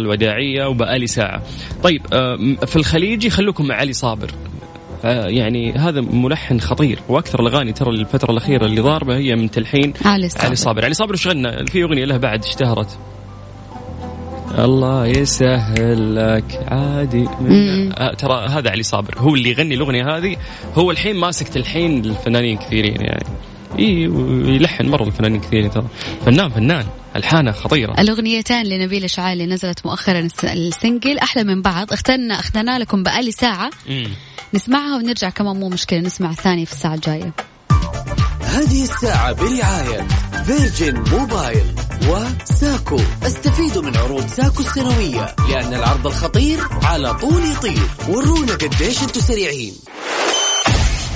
الوداعيه 0.65 0.67
وبقالي 0.67 1.07
ساعة. 1.07 1.43
طيب 1.83 2.03
آه، 2.13 2.37
في 2.67 2.77
الخليجي 2.77 3.31
خلوكم 3.31 3.67
مع 3.67 3.75
علي 3.75 3.93
صابر. 3.93 4.31
آه، 5.05 5.27
يعني 5.27 5.73
هذا 5.73 6.01
ملحن 6.01 6.61
خطير. 6.61 6.99
وأكثر 7.09 7.41
الأغاني 7.41 7.73
ترى 7.73 7.91
الفترة 7.91 8.31
الأخيرة 8.31 8.67
اللي 8.67 8.81
ضاربة 8.81 9.17
هي 9.17 9.37
من 9.37 9.51
تلحين 9.51 9.93
علي 10.05 10.29
صابر. 10.29 10.45
علي 10.45 10.57
صابر. 10.57 10.85
علي 10.85 10.95
صابر 10.95 11.17
غنى؟ 11.27 11.67
في 11.67 11.83
أغنية 11.83 12.05
له 12.05 12.17
بعد 12.17 12.45
اشتهرت. 12.45 12.99
الله 14.59 15.07
يسهل 15.07 16.17
لك 16.17 16.67
عادي. 16.69 17.29
آه 17.99 18.15
ترى 18.15 18.47
هذا 18.49 18.71
علي 18.71 18.83
صابر 18.83 19.19
هو 19.19 19.35
اللي 19.35 19.51
يغني 19.51 19.75
الأغنية 19.75 20.17
هذه. 20.17 20.37
هو 20.75 20.91
الحين 20.91 21.17
ماسك 21.17 21.49
تلحين 21.49 22.03
للفنانين 22.03 22.57
كثيرين 22.57 23.01
يعني. 23.01 23.25
إي 23.79 24.09
ويلحن 24.09 24.87
مرة 24.87 25.05
الفنانين 25.05 25.41
كثيرين 25.41 25.71
ترى. 25.71 25.87
فنان 26.27 26.49
فنان. 26.49 26.85
ألحانه 27.17 27.53
خطيرة. 27.53 27.95
الأغنيتين 27.99 28.63
لنبيل 28.63 29.11
شعيل 29.11 29.41
اللي 29.41 29.55
نزلت 29.55 29.87
مؤخرا 29.87 30.19
الس- 30.19 30.45
ال 30.45 30.55
single 30.55 31.19
أحلى 31.19 31.45
من 31.45 31.63
بعض. 31.63 31.93
اخترنا 31.93 32.41
اخترنا 32.41 32.79
لكم 32.79 33.03
بقالي 33.03 33.33
ساعة. 33.33 33.71
مم. 33.89 34.09
نسمعها 34.55 34.97
ونرجع 34.97 35.31
كمان 35.31 35.57
مو 35.57 35.69
مشكلة 35.69 35.99
نسمع 36.01 36.31
الثانية 36.31 36.65
في 36.65 36.73
الساعة 36.73 36.95
الجاية. 36.95 37.33
هذه 38.41 38.83
الساعة 38.85 39.33
برعاية 39.33 40.07
فيرجن 40.47 41.05
موبايل 41.11 41.65
وساكو. 42.09 43.01
استفيدوا 43.23 43.83
من 43.83 43.97
عروض 43.97 44.27
ساكو 44.27 44.63
السنوية 44.63 45.35
لأن 45.51 45.75
العرض 45.75 46.07
الخطير 46.07 46.59
على 46.83 47.15
طول 47.15 47.43
يطير. 47.53 47.89
ورونا 48.09 48.53
قديش 48.53 49.03
أنتم 49.03 49.21
سريعين. 49.21 49.75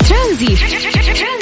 ترانزيت 0.09 0.57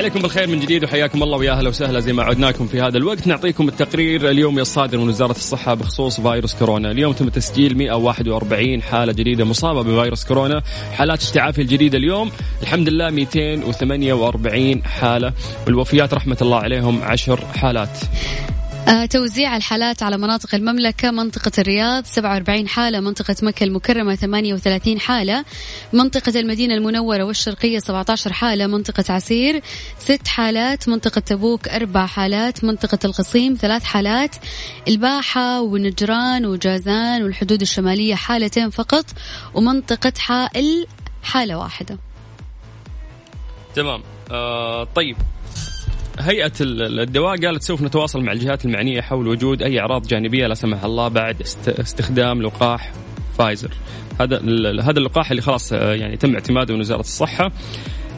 عليكم 0.00 0.20
بالخير 0.22 0.46
من 0.46 0.60
جديد 0.60 0.84
وحياكم 0.84 1.22
الله 1.22 1.38
ويا 1.38 1.52
أهلا 1.52 1.68
وسهلا 1.68 2.00
زي 2.00 2.12
ما 2.12 2.22
عدناكم 2.22 2.66
في 2.66 2.80
هذا 2.80 2.98
الوقت. 2.98 3.26
نعطيكم 3.26 3.68
التقرير 3.68 4.30
اليومي 4.30 4.60
الصادر 4.60 4.98
من 4.98 5.08
وزارة 5.08 5.30
الصحة 5.30 5.74
بخصوص 5.74 6.20
فيروس 6.20 6.54
كورونا، 6.54 6.90
اليوم 6.90 7.12
تم 7.12 7.28
تسجيل 7.28 7.78
141 7.78 8.82
حالة 8.82 9.12
جديدة 9.12 9.44
مصابة 9.44 9.82
بفيروس 9.82 10.24
كورونا، 10.24 10.62
حالات 10.92 11.22
اشتعافي 11.22 11.62
الجديدة 11.62 11.98
اليوم 11.98 12.30
الحمد 12.62 12.88
لله 12.88 13.10
248 13.10 14.82
حالة. 14.84 15.32
والوفيات 15.66 16.14
رحمة 16.14 16.36
الله 16.42 16.58
عليهم 16.58 17.02
10 17.02 17.46
حالات. 17.56 17.98
آه 18.88 19.04
توزيع 19.04 19.56
الحالات 19.56 20.02
على 20.02 20.16
مناطق 20.18 20.54
المملكة 20.54 21.10
منطقة 21.10 21.52
الرياض 21.58 22.04
47 22.04 22.68
حالة 22.68 23.00
منطقة 23.00 23.36
مكة 23.42 23.64
المكرمة 23.64 24.14
38 24.14 25.00
حالة 25.00 25.44
منطقة 25.92 26.40
المدينة 26.40 26.74
المنورة 26.74 27.22
والشرقية 27.22 27.78
17 27.78 28.32
حالة 28.32 28.66
منطقة 28.66 29.04
عسير 29.14 29.62
6 29.98 30.28
حالات 30.28 30.88
منطقة 30.88 31.20
تبوك 31.20 31.68
4 31.68 32.06
حالات 32.06 32.64
منطقة 32.64 32.98
القصيم 33.04 33.54
3 33.54 33.84
حالات 33.84 34.36
الباحة 34.88 35.60
ونجران 35.60 36.46
وجازان 36.46 37.22
والحدود 37.22 37.60
الشمالية 37.60 38.14
حالتين 38.14 38.70
فقط 38.70 39.04
ومنطقة 39.54 40.12
حائل 40.18 40.86
حالة 41.22 41.58
واحدة. 41.58 41.98
تمام. 43.74 44.02
آه 44.30 44.84
طيب. 44.84 45.16
هيئة 46.20 46.52
ال- 46.60 47.00
الدواء 47.00 47.36
قالت 47.46 47.62
سوف 47.62 47.82
نتواصل 47.82 48.20
مع 48.20 48.32
الجهات 48.32 48.64
المعنية 48.64 49.00
حول 49.00 49.28
وجود 49.28 49.62
أي 49.62 49.80
أعراض 49.80 50.06
جانبية 50.06 50.46
لا 50.46 50.54
سمح 50.54 50.84
الله 50.84 51.08
بعد 51.08 51.40
است- 51.40 51.68
استخدام 51.68 52.42
لقاح 52.42 52.92
فايزر. 53.38 53.70
هذا 54.20 54.36
هذا 54.82 54.98
اللقاح 54.98 55.30
اللي 55.30 55.42
خلاص 55.42 55.72
آه، 55.72 55.94
يعني 55.94 56.16
تم 56.16 56.34
اعتماده 56.34 56.74
من 56.74 56.80
وزارة 56.80 57.00
الصحة. 57.00 57.52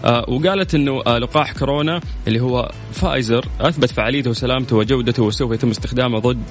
آه، 0.04 0.24
وقالت 0.28 0.74
إنه 0.74 1.02
آه، 1.06 1.18
لقاح 1.18 1.52
كورونا 1.52 2.00
اللي 2.28 2.40
هو 2.40 2.70
فايزر 2.92 3.44
أثبت 3.60 3.90
فعاليته 3.90 4.30
وسلامته 4.30 4.76
وجودته 4.76 5.22
وسوف 5.22 5.52
يتم 5.52 5.70
استخدامه 5.70 6.18
ضد 6.18 6.42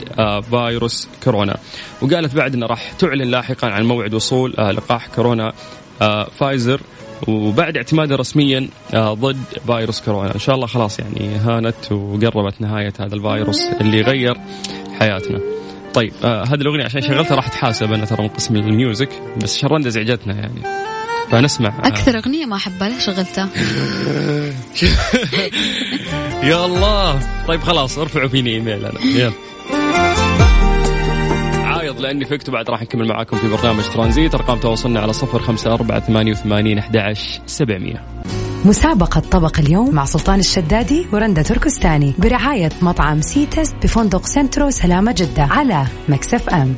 فيروس 0.50 1.10
كورونا. 1.24 1.58
وقالت 2.02 2.36
بعد 2.36 2.54
إنه 2.54 2.66
راح 2.66 2.92
تعلن 2.92 3.32
لاحقا 3.32 3.68
عن 3.68 3.86
موعد 3.86 4.14
وصول 4.14 4.52
لقاح 4.52 5.08
كورونا 5.08 5.54
فايزر. 6.40 6.82
وبعد 7.28 7.78
اعتماده 7.78 8.16
رسميا 8.16 8.70
آه، 8.94 9.14
ضد 9.14 9.44
فيروس 9.66 10.02
كورونا. 10.02 10.34
إن 10.34 10.40
شاء 10.40 10.56
الله 10.56 10.68
خلاص 10.68 11.00
يعني 11.00 11.36
هانت 11.36 11.92
وقربت 11.92 12.62
نهاية 12.62 12.94
هذا 13.00 13.16
الفيروس 13.16 13.62
اللي 13.82 14.02
غير 14.02 14.38
حياتنا. 15.00 15.40
طيب 15.94 16.14
آه 16.24 16.44
هذه 16.44 16.62
الأغنية 16.62 16.84
عشان 16.84 17.02
شغلتها 17.02 17.36
راح 17.36 17.48
تحاسب 17.48 17.94
أنا 17.94 18.06
ترى 18.06 18.22
من 18.24 18.30
قسم 18.30 18.56
الميوزك 18.56 19.10
بس 19.44 19.58
شرنده 19.58 19.88
ازعجتنا 19.88 20.34
يعني. 20.34 20.62
فنسمع 21.32 21.70
آه. 21.70 21.88
أكثر 21.88 22.18
أغنية 22.18 22.46
ما 22.46 22.56
أحبها 22.56 22.90
ليش 22.90 23.06
شغلتها؟ 23.06 23.50
يا 26.50 26.66
الله. 26.66 27.20
طيب 27.48 27.62
خلاص 27.62 27.98
ارفعوا 27.98 28.28
فيني 28.28 28.54
إيميل 28.54 28.86
أنا. 28.86 29.00
يلا. 29.02 29.34
لأني 32.02 32.26
فقت 32.26 32.50
بعد 32.50 32.70
راح 32.70 32.82
نكمل 32.82 33.08
معاكم 33.08 33.38
في 33.38 33.50
برنامج 33.50 33.84
ترانزيت. 33.94 34.36
أرقام 34.36 34.60
تواصلنا 34.60 35.00
على 35.00 35.14
صفر 35.14 35.40
خمسة 35.40 35.74
أربعة 35.74 36.00
ثمانية 36.00 36.32
وثمانين 36.32 36.78
أحد 36.78 37.14
سبعمية. 37.46 38.04
مسابقة 38.66 39.20
طبق 39.20 39.60
اليوم 39.60 39.96
مع 39.96 40.06
سلطان 40.06 40.40
الشدادي 40.40 41.06
ورندا 41.14 41.42
تركستاني 41.42 42.14
برعاية 42.18 42.70
مطعم 42.82 43.22
سي 43.22 43.40
تيست 43.40 43.76
بفندق 43.84 44.26
سنترو 44.26 44.70
سلامة 44.70 45.16
جدة 45.18 45.44
على 45.44 45.86
ميكس 46.10 46.37
أف 46.37 46.50
أم. 46.50 46.76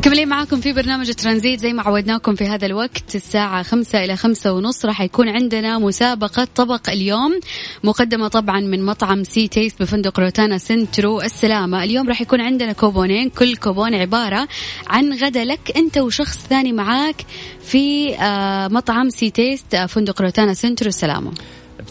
مكملين 0.00 0.28
معاكم 0.28 0.60
في 0.60 0.72
برنامج 0.72 1.12
ترانزيت 1.12 1.60
زي 1.60 1.72
ما 1.72 1.82
عودناكم 1.82 2.34
في 2.34 2.44
هذا 2.44 2.66
الوقت 2.66 3.14
الساعة 3.14 3.62
خمسة 3.62 4.04
إلى 4.04 4.16
خمسة 4.16 4.52
ونص 4.52 4.84
راح 4.84 5.00
يكون 5.00 5.28
عندنا 5.28 5.78
مسابقة 5.78 6.48
طبق 6.54 6.90
اليوم 6.90 7.40
مقدمة 7.84 8.28
طبعا 8.28 8.60
من 8.60 8.84
مطعم 8.84 9.24
سي 9.24 9.48
تيست 9.48 9.82
بفندق 9.82 10.20
روتانا 10.20 10.58
سنترو. 10.58 11.20
السلامة. 11.20 11.84
اليوم 11.84 12.08
راح 12.08 12.20
يكون 12.20 12.40
عندنا 12.40 12.72
كوبونين 12.72 13.30
كل 13.30 13.56
كوبون 13.56 13.94
عبارة 13.94 14.48
عن 14.86 15.12
غدا 15.12 15.44
لك 15.44 15.76
أنت 15.76 15.98
وشخص 15.98 16.38
ثاني 16.50 16.72
معاك 16.72 17.16
في 17.62 18.14
آه، 18.14 18.68
مطعم 18.68 19.10
سي 19.10 19.30
تيست 19.30 19.74
آه، 19.74 19.86
فندق 19.86 20.22
روتانا 20.22 20.54
سنترو. 20.54 20.88
السلامة. 20.88 21.32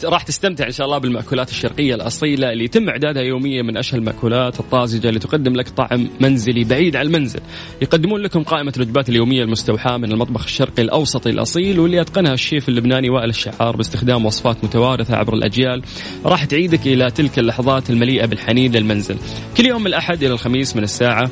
راح 0.03 0.23
تستمتع 0.23 0.67
إن 0.67 0.71
شاء 0.71 0.85
الله 0.85 0.97
بالمأكولات 0.97 1.49
الشرقية 1.49 1.95
الأصيلة 1.95 2.51
اللي 2.51 2.63
يتم 2.63 2.89
إعدادها 2.89 3.23
يوميا 3.23 3.61
من 3.61 3.77
اشهى 3.77 3.97
المأكولات 3.97 4.59
الطازجة 4.59 5.09
اللي 5.09 5.19
تقدم 5.19 5.53
لك 5.53 5.69
طعم 5.69 6.09
منزلي 6.19 6.63
بعيد 6.63 6.95
عن 6.95 7.05
المنزل. 7.05 7.39
يقدمون 7.81 8.21
لكم 8.21 8.43
قائمة 8.43 8.73
الوجبات 8.77 9.09
اليومية 9.09 9.43
المستوحاة 9.43 9.97
من 9.97 10.11
المطبخ 10.11 10.43
الشرقي 10.43 10.81
الاوسطي 10.81 11.29
الأصيل 11.29 11.79
واللي 11.79 12.01
اتقنها 12.01 12.33
الشيف 12.33 12.69
اللبناني 12.69 13.09
وائل 13.09 13.29
الشعار 13.29 13.75
باستخدام 13.75 14.25
وصفات 14.25 14.63
متوارثة 14.63 15.15
عبر 15.15 15.33
الأجيال 15.33 15.81
راح 16.25 16.45
تعيدك 16.45 16.87
إلى 16.87 17.11
تلك 17.11 17.39
اللحظات 17.39 17.89
المليئة 17.89 18.25
بالحنين 18.25 18.71
للمنزل. 18.71 19.17
كل 19.57 19.65
يوم 19.65 19.81
من 19.81 19.87
الأحد 19.87 20.23
إلى 20.23 20.33
الخميس 20.33 20.75
من 20.75 20.83
الساعة 20.83 21.31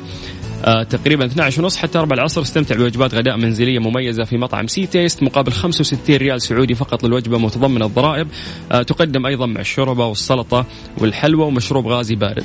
تقريبا 0.90 1.26
12 1.26 1.62
ونص 1.62 1.76
حتى 1.76 1.98
4 1.98 2.14
العصر 2.14 2.42
استمتع 2.42 2.76
بوجبات 2.76 3.14
غداء 3.14 3.36
منزلية 3.36 3.78
مميزة 3.78 4.24
في 4.24 4.36
مطعم 4.36 4.66
سي 4.66 4.86
تيست 4.86 5.22
مقابل 5.22 5.52
65 5.52 6.16
ريال 6.16 6.42
سعودي 6.42 6.74
فقط 6.74 7.04
للوجبة 7.04 7.38
متضمنة 7.38 7.86
الضرائب. 7.86 8.28
آه 8.72 8.82
تقدم 8.82 9.26
أيضا 9.26 9.46
مع 9.46 9.60
الشوربة 9.60 10.06
والسلطة 10.06 10.66
والحلوى 10.98 11.44
ومشروب 11.44 11.86
غازي 11.86 12.14
بارد. 12.14 12.44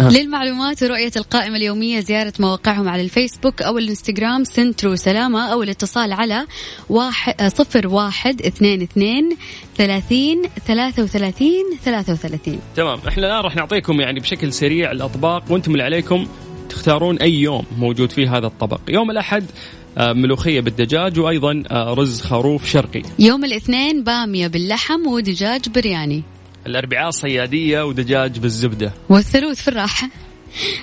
للمعلومات 0.00 0.82
ورؤية 0.82 1.10
القائمة 1.16 1.56
اليومية 1.56 2.00
زيارة 2.00 2.32
مواقعهم 2.40 2.88
على 2.88 3.02
الفيسبوك 3.02 3.62
أو 3.62 3.78
الإنستغرام 3.78 4.44
سنترو 4.44 4.96
سلامة 4.96 5.52
أو 5.52 5.62
الاتصال 5.62 6.12
على 6.12 6.46
واحد 6.88 7.42
صفر 7.48 7.88
واحد 7.88 8.42
اثنين 8.42 8.82
اثنين 8.82 9.36
ثلاثين 9.76 10.42
ثلاثة 10.66 11.02
وثلاثين 11.02 11.64
ثلاثة 11.84 12.12
وثلاثين. 12.12 12.60
تمام 12.76 12.98
إحنا 13.08 13.26
الآن 13.26 13.44
راح 13.44 13.56
نعطيكم 13.56 14.00
يعني 14.00 14.20
بشكل 14.20 14.52
سريع 14.52 14.90
الأطباق 14.90 15.52
وأنتم 15.52 15.72
اللي 15.72 15.82
عليكم 15.82 16.26
تختارون 16.68 17.18
أي 17.18 17.34
يوم 17.34 17.64
موجود 17.78 18.12
فيه 18.12 18.36
هذا 18.36 18.46
الطبق. 18.46 18.80
يوم 18.88 19.10
الأحد 19.10 19.44
آه، 19.98 20.12
ملوخية 20.12 20.60
بالدجاج 20.60 21.18
وأيضا 21.20 21.62
آه، 21.70 21.94
رز 21.94 22.20
خروف 22.20 22.68
شرقي. 22.68 23.02
يوم 23.18 23.44
الاثنين 23.44 24.04
بامية 24.04 24.46
باللحم 24.46 25.06
ودجاج 25.06 25.68
برياني. 25.68 26.22
الأربعاء 26.66 27.10
صيادية 27.10 27.82
ودجاج 27.82 28.38
بالزبدة. 28.38 28.92
والثلوث 29.08 29.62
في 29.62 29.68
الراحة. 29.68 30.08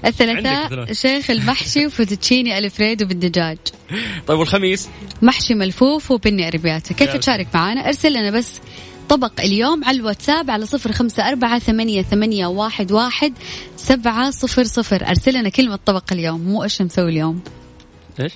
الثلاثاء 0.05 0.67
ثلاث. 0.67 1.01
شيخ 1.01 1.31
المحشي 1.31 1.85
وفوتوتشيني 1.87 2.57
ألفريدو 2.57 3.05
بالدجاج. 3.05 3.57
طيب 4.27 4.39
والخميس؟ 4.39 4.89
محشي 5.21 5.53
ملفوف 5.53 6.11
وبني 6.11 6.47
أربياتا 6.47 6.93
كيف 6.93 7.15
تشارك 7.15 7.47
معنا 7.53 7.87
أرسل 7.87 8.13
لنا 8.13 8.31
بس 8.31 8.59
طبق 9.09 9.41
اليوم 9.41 9.83
على 9.83 9.97
الواتساب 9.97 10.51
على 10.51 10.65
صفر 10.65 10.91
خمسة 10.91 11.27
أربعة 11.27 11.59
ثمانية, 11.59 12.01
ثمانية 12.01 12.47
واحد, 12.47 12.91
واحد 12.91 13.33
سبعة 13.77 14.31
صفر 14.31 14.63
صفر. 14.63 15.07
أرسل 15.07 15.33
لنا 15.33 15.49
كلمة 15.49 15.79
طبق 15.85 16.13
اليوم 16.13 16.41
مو 16.41 16.63
إيش 16.63 16.81
مسوي 16.81 17.09
اليوم. 17.09 17.41
إيش؟ 18.19 18.33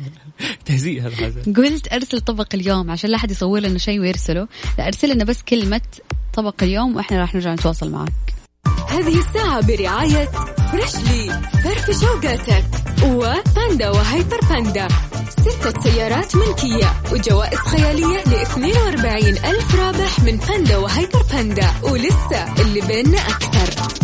تهزيء 0.66 1.02
هذا 1.06 1.52
قلت 1.56 1.92
أرسل 1.92 2.20
طبق 2.20 2.54
اليوم 2.54 2.90
عشان 2.90 3.10
لا 3.10 3.16
أحد 3.16 3.30
يصور 3.30 3.60
لنا 3.60 3.78
شيء 3.78 4.00
ويرسله. 4.00 4.48
لا 4.78 4.86
أرسل 4.86 5.14
لنا 5.14 5.24
بس 5.24 5.42
كلمة 5.42 5.80
طبق 6.34 6.62
اليوم 6.62 6.96
وإحنا 6.96 7.20
راح 7.20 7.34
نرجع 7.34 7.54
نتواصل 7.54 7.90
معك. 7.90 8.39
هذه 8.90 9.18
الساعة 9.18 9.66
برعاية 9.66 10.28
فريشلي 10.72 11.40
فرف 11.64 11.90
شوقاتك 12.00 12.64
وباندا 13.04 13.90
وهيبر 13.90 14.40
باندا. 14.50 14.88
ستة 15.28 15.80
سيارات 15.80 16.36
ملكية 16.36 16.92
وجوائز 17.12 17.58
خيالية 17.58 18.18
ل 18.26 18.34
42 18.34 19.28
ألف 19.28 19.74
رابح 19.74 20.20
من 20.20 20.36
باندا 20.36 20.76
وهيبر 20.76 21.22
باندا. 21.32 21.70
ولسه 21.82 22.54
اللي 22.62 22.80
بيننا 22.80 23.18
أكثر. 23.18 23.94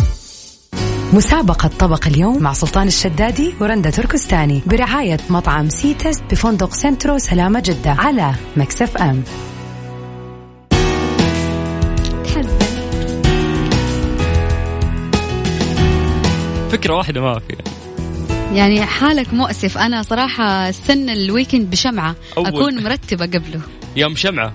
مسابقة 1.13 1.69
طبق 1.79 2.07
اليوم 2.07 2.43
مع 2.43 2.53
سلطان 2.53 2.87
الشدادي 2.87 3.53
ورندا 3.61 3.89
تركستاني 3.89 4.61
برعاية 4.65 5.17
مطعم 5.29 5.69
سي 5.69 5.93
تيست 5.93 6.23
بفندق 6.31 6.73
Centro 6.73 7.17
سلامة 7.17 7.59
جدة 7.59 7.91
على 7.91 8.35
Mix 8.57 8.97
FM. 8.97 9.23
فكرة 16.87 16.97
واحدة 16.97 17.21
ما 17.21 17.39
في. 17.39 17.55
يعني 18.53 18.85
حالك 18.85 19.33
مؤسف. 19.33 19.77
أنا 19.77 20.01
صراحة 20.01 20.69
أستنى 20.69 21.13
ال 21.13 21.20
weekend 21.20 21.69
بشمعة. 21.69 22.15
أول. 22.37 22.47
أكون 22.47 22.83
مرتبة 22.83 23.25
قبله. 23.25 23.61
يوم 23.95 24.15
شمعة. 24.15 24.53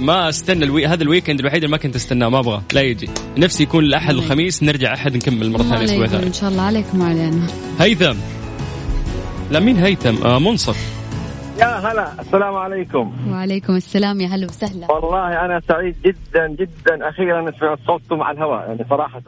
ما 0.00 0.28
أستنى 0.28 0.64
الوي... 0.64 0.86
هذا 0.86 1.02
ال 1.02 1.07
weekend 1.07 1.40
الوحيد 1.40 1.64
اللي 1.64 1.72
ما 1.72 1.76
كنت 1.76 1.96
أستناه 1.96 2.28
ما 2.28 2.38
أبغى 2.38 2.62
لا 2.72 2.80
يجي. 2.80 3.10
نفسي 3.38 3.62
يكون 3.62 3.84
الاحد 3.84 4.14
الخميس 4.14 4.62
نرجع 4.62 4.94
أحد 4.94 5.16
نكمل 5.16 5.50
مرة 5.50 5.62
ثانية 5.62 5.84
أسبوع 5.84 6.06
ثاني. 6.06 6.26
إن 6.26 6.32
شاء 6.32 6.50
الله 6.50 6.62
عليكم 6.62 7.00
وعلينا. 7.00 7.46
هيثم. 7.80 8.16
لا 9.50 9.60
مين 9.60 9.76
هيثم؟ 9.76 10.26
آه 10.26 10.38
منصف. 10.38 10.76
يا 11.60 11.66
هلا. 11.66 12.20
السلام 12.20 12.54
عليكم. 12.54 13.12
وعليكم 13.30 13.76
السلام 13.76 14.20
يا 14.20 14.28
هلا 14.28 14.46
وسهلا. 14.46 14.92
والله 14.92 15.44
أنا 15.44 15.60
سعيد 15.68 15.96
جدا 16.04 16.48
جدا. 16.48 17.08
أخيرا 17.08 17.52
سمعت 17.60 17.78
صوتكم 17.86 18.22
على 18.22 18.38
الهواء 18.38 18.68
يعني 18.68 18.84
صراحة. 18.90 19.22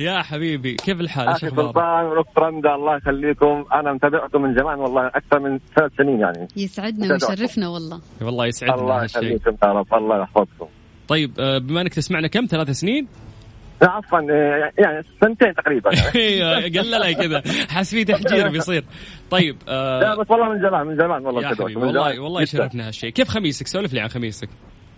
يا 0.00 0.22
حبيبي 0.22 0.74
كيف 0.74 1.00
الحال؟ 1.00 1.28
أخي 1.28 1.50
سلطان 1.50 2.04
ونكت 2.04 2.38
رندا 2.38 2.74
الله 2.74 2.96
يخليكم. 2.96 3.64
أنا 3.72 3.92
متابعكم 3.92 4.42
من 4.42 4.54
زمان 4.54 4.78
والله 4.78 5.06
أكثر 5.06 5.40
من 5.40 5.58
ثلاث 5.76 5.92
سنين 5.98 6.20
يعني. 6.20 6.48
يسعدنا 6.56 7.12
ويشرفنا 7.12 7.68
والله. 7.68 8.00
والله 8.22 8.46
يسعدنا 8.46 8.74
الله 8.74 9.04
يخليكم 9.04 9.56
يا 9.64 9.68
رب. 9.68 9.94
الله 9.94 10.22
يحفظكم. 10.22 10.66
طيب 11.08 11.40
آه، 11.40 11.58
بما 11.58 11.80
إنك 11.80 11.94
تسمعنا 11.94 12.28
كم 12.28 12.46
ثلاث 12.46 12.70
سنين؟ 12.70 13.08
لا، 13.82 13.90
عفوا 13.90 14.18
آه، 14.18 14.72
يعني 14.78 15.06
سنتين 15.20 15.54
تقريبا. 15.54 15.90
إيه، 16.14 16.78
قللها 16.80 17.12
كذا. 17.12 17.42
حاس 17.70 17.94
في 17.94 18.04
تحجير 18.04 18.48
بيصير. 18.48 18.84
طيب 19.30 19.56
آه، 19.68 20.00
لا 20.00 20.14
بس 20.20 20.30
والله 20.30 20.48
من 20.48 20.60
زمان 20.62 20.86
من 20.86 20.96
زمان 20.96 21.26
والله 21.26 21.42
يا 21.42 21.48
حبيبي 21.48 21.76
والله 21.76 22.20
والله. 22.20 22.42
يشرفنا 22.42 22.88
هالشيء. 22.88 23.10
كيف 23.10 23.28
خميسك؟ 23.28 23.66
سولف 23.66 23.92
لي 23.94 24.00
عن 24.00 24.08
خميسك. 24.08 24.48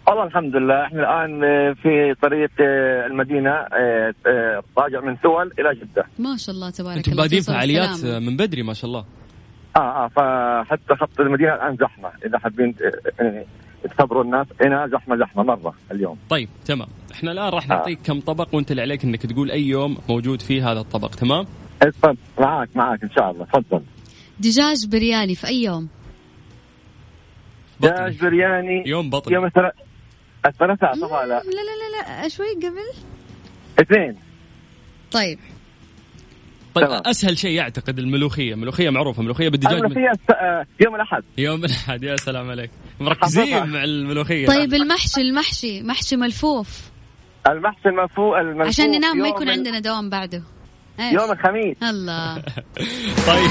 والله 0.06 0.24
الحمد 0.24 0.56
لله. 0.56 0.84
إحنا 0.84 1.00
الآن 1.00 1.44
آه، 1.44 1.72
في 1.72 2.14
طريق 2.22 2.50
آه، 2.60 3.06
المدينة 3.06 3.50
آه، 3.50 4.14
آه، 4.26 4.62
راجع 4.78 5.00
من 5.00 5.16
ثول 5.16 5.52
إلى 5.58 5.74
جدة. 5.80 6.04
ما 6.18 6.36
شاء 6.36 6.54
الله 6.54 6.70
تبارك 6.70 6.96
أنتم 6.96 7.12
الله. 7.12 7.22
بادين 7.22 7.40
فعاليات. 7.40 8.04
آه، 8.04 8.18
من 8.18 8.36
بدري 8.36 8.62
ما 8.62 8.74
شاء 8.74 8.88
الله. 8.88 9.04
آه 9.76 10.04
آه 10.04 10.08
فحتى 10.08 10.94
خط 11.00 11.20
المدينة 11.20 11.54
الآن 11.54 11.76
زحمة. 11.76 12.10
إذا 12.26 12.38
حابين 12.38 12.74
آه، 13.20 13.22
آه، 13.24 13.44
تخبروا 13.88 14.24
الناس 14.24 14.46
هنا 14.64 14.88
زحمة 14.92 15.16
زحمة 15.16 15.42
مرة 15.42 15.74
اليوم. 15.92 16.18
طيب 16.30 16.48
تمام. 16.64 16.88
إحنا 17.12 17.32
الآن 17.32 17.48
راح 17.48 17.64
آه. 17.64 17.68
نعطيك 17.74 17.98
كم 18.04 18.20
طبق 18.20 18.48
وأنت 18.54 18.70
اللي 18.70 18.82
عليك 18.82 19.04
إنك 19.04 19.26
تقول 19.26 19.50
أي 19.50 19.62
يوم 19.68 19.98
موجود 20.08 20.42
فيه 20.42 20.72
هذا 20.72 20.80
الطبق 20.80 21.08
تمام؟ 21.08 21.46
اتفضل. 21.82 22.16
معاك 22.40 22.68
معاك 22.74 23.02
إن 23.02 23.10
شاء 23.10 23.30
الله. 23.30 23.44
تفضل. 23.44 23.82
دجاج 24.40 24.86
برياني 24.92 25.34
في 25.34 25.46
أي 25.46 25.62
يوم؟ 25.62 25.88
دجاج 27.80 28.20
برياني 28.20 28.82
يوم 28.86 29.10
بطني. 29.10 29.34
يوم 29.34 29.44
الثلاث 29.44 29.72
الثلاثاء 30.46 31.00
طبعا 31.00 31.26
لا. 31.26 31.34
لا 31.34 31.40
لا 31.40 32.12
لا 32.12 32.22
لا. 32.22 32.28
شوي 32.28 32.46
قبل. 32.54 33.00
اثنين. 33.80 34.16
طيب. 35.12 35.38
طيب 36.74 36.86
تمام. 36.86 37.02
أسهل 37.06 37.38
شيء 37.38 37.60
اعتقد 37.60 37.98
الملوخية. 37.98 38.54
ملوخية 38.54 38.90
معروفة 38.90 39.22
ملوخية 39.22 39.48
بالدجاج 39.48 39.72
من... 39.72 39.78
الملوخية 39.78 40.10
الس- 40.10 40.30
آه، 40.30 40.66
يوم 40.84 40.94
الأحد. 40.94 41.22
يوم 41.38 41.64
الأحد 41.64 42.02
يا 42.02 42.16
سلام 42.16 42.50
عليك. 42.50 42.70
مركزين. 43.00 43.66
مع 43.66 43.84
الملوخية. 43.84 44.46
طيب 44.46 44.74
المحشي 44.74 45.20
المحشي 45.20 45.82
محشي 45.82 46.16
ملفوف. 46.16 46.80
المحشي 47.48 47.88
الملفوف 47.88 48.34
الملفوف 48.34 48.66
عشان 48.66 48.90
ننام 48.90 49.18
ما 49.18 49.28
يكون 49.28 49.48
عندنا 49.48 49.78
دوام 49.78 50.10
بعده؟ 50.10 50.42
يوم 50.98 51.30
الخميس. 51.32 51.76
الله. 51.82 52.34
طيب. 53.28 53.50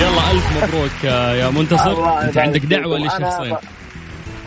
يلا 0.00 0.30
ألف 0.30 0.64
مبروك 0.64 1.04
آه، 1.06 1.34
يا 1.34 1.50
منتصر. 1.50 1.90
الله 1.92 2.24
أنت 2.28 2.38
عندك. 2.38 2.60
دعوة 2.66 2.98
للشخصين 2.98 3.56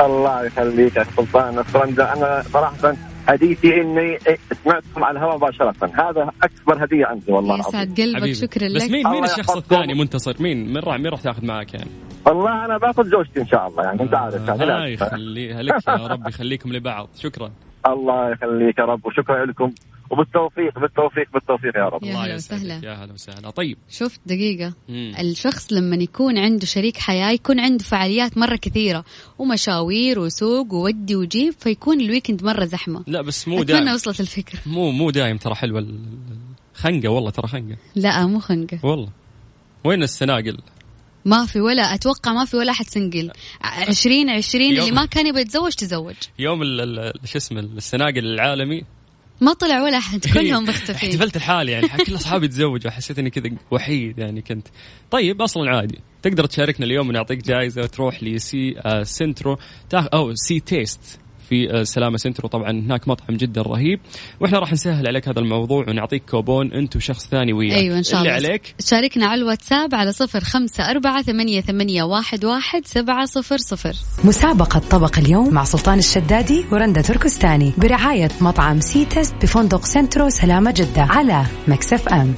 الله 0.02 0.46
يخليك 0.46 0.96
يا 0.96 1.04
سلطان 1.04 1.64
فرندا 1.64 2.14
أنا 2.14 2.42
صراحة 2.42 2.94
هديتي 3.28 3.82
إني 3.82 4.18
سمعتكم 4.64 5.04
على 5.04 5.20
الهواء 5.20 5.36
مباشرة. 5.36 5.76
هذا 5.82 6.32
أكبر 6.44 6.84
هدية 6.86 7.06
عندي 7.06 7.32
والله 7.32 7.56
العظيم. 7.56 7.82
يسعد 7.82 8.02
قلبك 8.02 8.18
حبيبي. 8.18 8.34
شكرا 8.34 8.68
بس 8.76 8.84
لك. 8.84 8.92
مين 8.92 9.08
مين 9.08 9.08
الله 9.08 9.26
الشخص. 9.26 9.58
الثاني 9.58 9.94
منتصر؟ 9.94 10.36
مين؟ 10.40 10.74
مين 10.74 10.84
راح 10.84 10.96
مين 10.96 11.08
راح 11.08 11.22
تاخذ 11.22 11.46
معك 11.46 11.74
يعني؟ 11.74 11.90
والله 12.26 12.66
أنا 12.66 12.78
باخذ 12.78 13.04
زوجتي 13.04 13.42
إن 13.42 13.48
شاء 13.48 13.68
الله 13.68 13.84
يعني 13.84 14.02
أنت 14.02 14.16
عارف 14.16 14.48
يعني. 14.48 14.64
آه 14.64 14.66
لا. 14.66 14.86
يخليها 14.86 15.62
لك 15.62 15.88
يا 15.88 16.08
رب 16.08 16.28
يخليكم 16.28 16.74
لبعض. 16.74 17.10
شكرا. 17.20 17.52
الله 17.88 18.32
يخليك 18.32 18.78
يا 18.78 18.84
رب 18.84 19.06
وشكرا 19.06 19.46
لكم. 19.46 19.72
وبالتوفيق 20.12 20.80
بالتوفيق 20.80 21.28
بالتوفيق 21.34 21.76
يا 21.76 21.90
رب. 21.90 22.04
يا 22.04 22.16
هلا. 22.16 22.36
وسهلا. 22.36 22.80
يا 22.84 22.94
هلا 22.94 23.14
وسهلا. 23.14 23.50
طيب. 23.50 23.78
شفت 23.90 24.20
دقيقة. 24.26 24.74
مم. 24.90 25.14
الشخص 25.20 25.74
لما 25.74 25.96
يكون 25.96 26.38
عنده 26.38 26.66
شريك 26.66 26.98
حياة 26.98 27.32
يكون 27.32 27.60
عنده 27.60 27.84
فعاليات 27.84 28.38
مرة 28.38 28.56
كثيرة 28.56 29.06
ومشاوير 29.40 30.20
وسوق 30.20 30.74
وودي 30.74 31.16
وجيب 31.16 31.54
فيكون 31.60 32.02
ال 32.02 32.07
weekend 32.07 32.44
مرة 32.44 32.66
زحمة. 32.66 33.04
لا 33.08 33.22
بس 33.22 33.48
مو 33.48 33.62
أتمنى 33.62 33.80
دايم. 33.84 33.94
وصلت 33.94 34.20
الفكرة. 34.20 34.60
مو 34.66 34.92
مو 34.92 35.10
دايم 35.10 35.38
ترى 35.38 35.56
حلوة 35.56 35.80
ال- 35.80 36.00
خنقه 36.74 37.08
والله 37.10 37.30
ترى 37.32 37.48
خنقة. 37.48 37.78
لا 37.96 38.26
مو 38.28 38.40
خنقة. 38.40 38.80
والله. 38.84 39.10
وين 39.84 40.04
السناقل؟ 40.04 40.58
ما 41.26 41.46
في 41.46 41.62
ولا 41.62 41.82
أتوقع 41.94 42.34
ما 42.34 42.46
في 42.46 42.58
ولا 42.58 42.72
أحد 42.72 42.86
single 42.86 43.32
عشرين 43.62 44.30
عشرين 44.30 44.74
يوم- 44.76 44.80
اللي 44.80 44.92
ما 44.96 45.06
كان 45.06 45.28
يبغى 45.28 45.42
يتزوج 45.42 45.72
تزوج. 45.72 46.16
يوم 46.40 46.62
ال- 46.62 47.00
ال- 47.00 47.14
شو 47.28 47.38
اسمه 47.38 47.60
السناقل 47.60 48.26
العالمي 48.26 48.84
ما 49.42 49.54
طلع 49.54 49.84
ولا 49.84 49.98
أحد 49.98 50.26
كلهم 50.34 50.64
مختفين. 50.64 50.96
احتفلت 50.96 51.38
لحالي 51.38 51.72
يعني 51.72 51.88
كل 51.88 52.16
اصحابي 52.16 52.48
تزوجوا 52.48 52.92
حسيت 52.92 53.20
إني 53.20 53.30
كذا 53.30 53.50
وحيد 53.72 54.20
يعني 54.20 54.42
كنت. 54.42 54.68
طيب 55.12 55.42
أصلا 55.42 55.70
عادي. 55.70 56.00
تقدر 56.22 56.46
تشاركنا 56.46 56.86
اليوم 56.86 57.10
ونعطيك 57.10 57.46
جائزه 57.46 57.82
وتروح 57.82 58.24
لسي 58.24 58.76
آه 58.80 59.04
Centro 59.04 59.58
أو 59.94 60.36
C.Taste. 60.36 61.20
في 61.50 61.72
آه 61.72 61.84
سلامة 61.84 62.18
Centro. 62.18 62.50
طبعا 62.50 62.72
هناك 62.72 63.08
مطعم 63.08 63.38
جدا 63.38 63.62
رهيب. 63.62 64.00
وإحنا 64.40 64.60
راح 64.60 64.74
نسهل 64.74 65.08
عليك 65.08 65.28
هذا 65.28 65.40
الموضوع 65.40 65.86
ونعطيك 65.90 66.24
كوبون. 66.30 66.74
أنت 66.74 66.96
وشخص 66.96 67.28
ثاني 67.28 67.54
وياك. 67.54 67.78
أيوة 67.78 67.98
إن 67.98 68.04
شاء 68.04 68.20
اللي 68.20 68.38
الله. 68.38 68.50
عليك؟ 68.50 68.76
شاركنا 68.80 69.26
على 69.26 69.42
الواتساب 69.42 69.96
على 69.96 70.12
صفر 70.12 70.40
خمسة 70.40 70.90
أربعة 70.92 71.22
ثمانية, 71.22 71.62
ثمانية 71.62 72.04
واحد, 72.04 72.46
واحد 72.46 72.86
سبعة 72.86 73.26
صفر 73.26 73.58
صفر. 73.58 73.94
مسابقة 74.24 74.80
طبق 74.80 75.20
اليوم 75.20 75.54
مع 75.54 75.64
سلطان 75.64 76.00
الشدادي 76.00 76.66
ورندا 76.72 77.02
تركستاني 77.02 77.74
برعاية 77.78 78.30
مطعم 78.42 78.80
C.Taste 78.80 79.36
بفندق 79.42 79.86
Centro 79.86 80.30
سلامة 80.30 80.72
جدة 80.72 81.02
على 81.02 81.46
Mix 81.68 82.08
FM. 82.08 82.36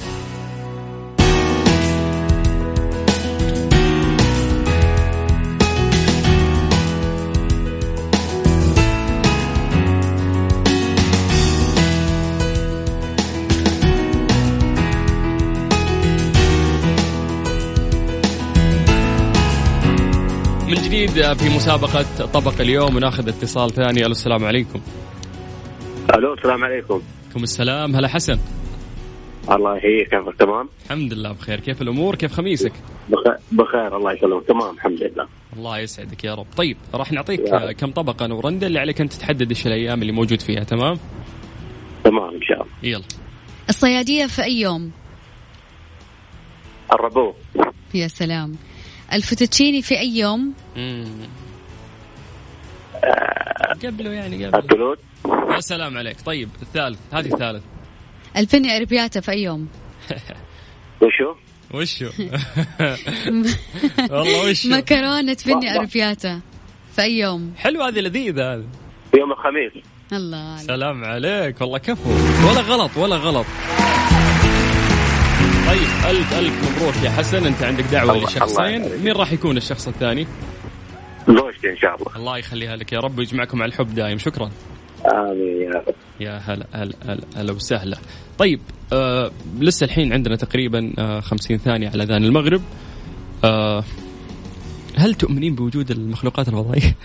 جديد 21.00 21.32
في 21.32 21.56
مسابقة 21.56 22.26
طبق 22.26 22.60
اليوم 22.60 22.96
وناخذ 22.96 23.28
اتصال 23.28 23.70
ثاني. 23.70 24.00
ألو 24.00 24.10
السلام 24.10 24.44
عليكم. 24.44 24.80
ألو 26.14 26.34
السلام 26.34 26.64
عليكم. 26.64 27.02
عليكم 27.24 27.42
السلام. 27.42 27.96
هلا 27.96 28.08
حسن. 28.08 28.38
الله 29.50 29.76
يحييك 29.76 30.10
كيفك؟ 30.10 30.36
تمام؟ 30.38 30.68
الحمد 30.84 31.12
لله 31.12 31.32
بخير. 31.32 31.60
كيف 31.60 31.82
الأمور؟ 31.82 32.14
كيف 32.14 32.32
خميسك؟ 32.32 32.72
بخير, 33.08 33.36
بخير 33.52 33.96
الله 33.96 34.12
يسلمك. 34.12 34.46
تمام 34.46 34.74
الحمد 34.74 35.02
لله. 35.02 35.28
الله 35.56 35.78
يسعدك 35.78 36.24
يا 36.24 36.34
رب. 36.34 36.46
طيب 36.56 36.76
راح 36.94 37.12
نعطيك 37.12 37.40
يا 37.40 37.72
كم 37.72 37.90
طبق 37.90 38.22
أنا 38.22 38.34
ورندا 38.34 38.66
اللي 38.66 38.78
عليك 38.78 39.00
أنت 39.00 39.12
تحدد 39.12 39.48
إيش 39.48 39.66
الأيام 39.66 40.02
اللي 40.02 40.12
موجود 40.12 40.40
فيها. 40.40 40.64
تمام؟ 40.64 40.98
تمام 42.04 42.34
إن 42.34 42.42
شاء 42.42 42.62
الله. 42.62 42.74
يلا. 42.82 43.04
الصيادية 43.68 44.26
في 44.26 44.42
أي 44.42 44.60
يوم؟ 44.60 44.90
الربو 46.92 47.34
يا 47.94 48.08
سلام. 48.08 48.56
الفوتوتشيني 49.12 49.82
في 49.82 49.98
أي 49.98 50.16
يوم. 50.16 50.54
قبله 53.84 54.10
يعني 54.10 54.46
قبله. 54.46 54.96
يا 55.54 55.60
سلام 55.60 55.98
عليك. 55.98 56.16
طيب 56.26 56.48
الثالث 56.62 56.98
هذه 57.12 57.26
الثالث. 57.32 57.62
البني 58.36 58.76
أربياتا 58.76 59.20
في 59.20 59.30
أي 59.30 59.42
يوم؟ 59.42 59.68
وشو؟ 61.02 61.34
وشو؟ 61.74 62.10
والله 64.10 64.50
وشو؟ 64.50 64.68
مكرونة 64.68 65.36
بني 65.46 65.54
والله. 65.54 65.80
أربياتا 65.80 66.40
في 66.96 67.02
أي 67.02 67.18
يوم؟ 67.18 67.54
حلو 67.56 67.82
هذه 67.82 68.00
لذيذة 68.00 68.54
هذه. 68.54 68.64
يوم 69.18 69.32
الخميس. 69.32 69.84
الله 70.12 70.36
عليك. 70.36 70.66
سلام 70.66 71.04
عليك. 71.04 71.60
والله 71.60 71.78
كفو. 71.78 72.10
ولا 72.50 72.60
غلط 72.60 72.96
ولا 72.96 73.16
غلط. 73.16 73.46
طيب 75.70 75.78
ألف 76.10 76.34
ألف 76.34 76.76
مبروك 76.76 76.94
يا 77.04 77.10
حسن. 77.10 77.46
أنت 77.46 77.62
عندك 77.62 77.94
الله 77.94 78.24
لشخصين. 78.24 79.02
مين 79.04 79.12
راح 79.12 79.32
يكون 79.32 79.56
الشخص 79.56 79.88
الثاني؟ 79.88 80.26
زوجتي 81.28 81.70
إن 81.70 81.76
شاء 81.76 81.94
الله. 81.94 82.16
الله 82.16 82.38
يخليها 82.38 82.76
لك 82.76 82.92
يا 82.92 82.98
رب 82.98 83.18
ويجمعكم 83.18 83.62
على 83.62 83.68
الحب 83.68 83.94
دايم. 83.94 84.18
شكرا. 84.18 84.50
آمين 85.14 85.62
يا 85.62 85.70
رب. 85.70 85.94
يا 86.20 86.38
هلا 86.38 86.66
هلا 86.72 86.94
هلا 87.04 87.24
هلا 87.36 87.52
وسهلا. 87.52 87.98
طيب 88.38 88.60
آه 88.92 89.30
لسه 89.60 89.84
الحين 89.84 90.12
عندنا 90.12 90.36
تقريبا 90.36 90.92
آه 90.98 91.20
50 91.20 91.58
ثانية 91.58 91.88
على 91.88 92.02
أذان 92.02 92.24
المغرب. 92.24 92.62
آه 93.44 93.84
هل 94.96 95.14
تؤمنين 95.14 95.54
بوجود 95.54 95.90
المخلوقات 95.90 96.48
الفضائية؟ 96.48 96.96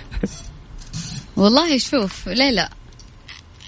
والله 1.37 1.77
شوف 1.77 2.29
لا 2.29 2.51
لا. 2.51 2.69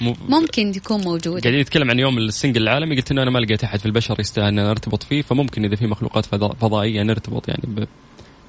ممكن 0.01 0.73
يكون 0.75 1.01
موجود. 1.01 1.41
قاعدين 1.41 1.61
نتكلم 1.61 1.89
عن 1.89 1.99
يوم 1.99 2.17
ال 2.17 2.23
single 2.23 2.61
العالمي. 2.63 2.95
قلت 2.95 3.11
إنه 3.11 3.23
أنا 3.23 3.31
ما 3.31 3.39
لقيت 3.39 3.63
أحد 3.63 3.79
في 3.79 3.85
البشر 3.85 4.19
يستاهل 4.19 4.47
أن 4.47 4.55
نرتبط 4.55 5.03
فيه 5.03 5.21
فممكن 5.21 5.65
إذا 5.65 5.75
في 5.75 5.87
مخلوقات 5.87 6.25
فضا- 6.25 6.53
فضائية 6.53 7.03
نرتبط 7.03 7.47
يعني 7.47 7.87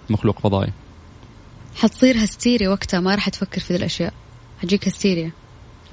بمخلوق 0.08 0.38
فضائي. 0.40 0.72
حتصير 1.76 2.24
هستيري 2.24 2.68
وقتها 2.68 3.00
ما 3.00 3.14
راح 3.14 3.28
تفكر 3.28 3.60
في 3.60 3.72
ذي 3.72 3.78
الأشياء. 3.78 4.12
حتجيك 4.62 4.88
هستيريا. 4.88 5.30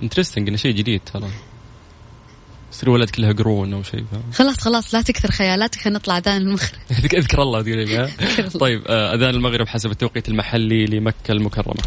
interesting 0.03 0.47
إنه 0.47 0.57
شيء 0.57 0.71
جديد 0.75 1.01
ترى. 1.13 1.29
يصير 2.73 2.89
ولد 2.89 3.09
كلها 3.09 3.31
قرون 3.31 3.73
أو 3.73 3.83
شيء؟ 3.83 4.03
خلاص 4.33 4.57
خلاص 4.57 4.95
لا 4.95 5.01
تكثر 5.01 5.31
خيالاتك 5.31 5.79
خلينا 5.81 5.99
نطلع 5.99 6.17
أذان 6.17 6.41
المغرب. 6.41 6.69
أذكر 7.13 7.41
الله 7.41 7.61
تقولي؟ 7.61 8.09
طيب 8.59 8.81
آه، 8.87 9.15
أذان 9.15 9.29
المغرب 9.29 9.67
حسب 9.67 9.91
التوقيت 9.91 10.29
المحلي 10.29 10.85
لمكة 10.85 11.31
المكرمة. 11.31 11.83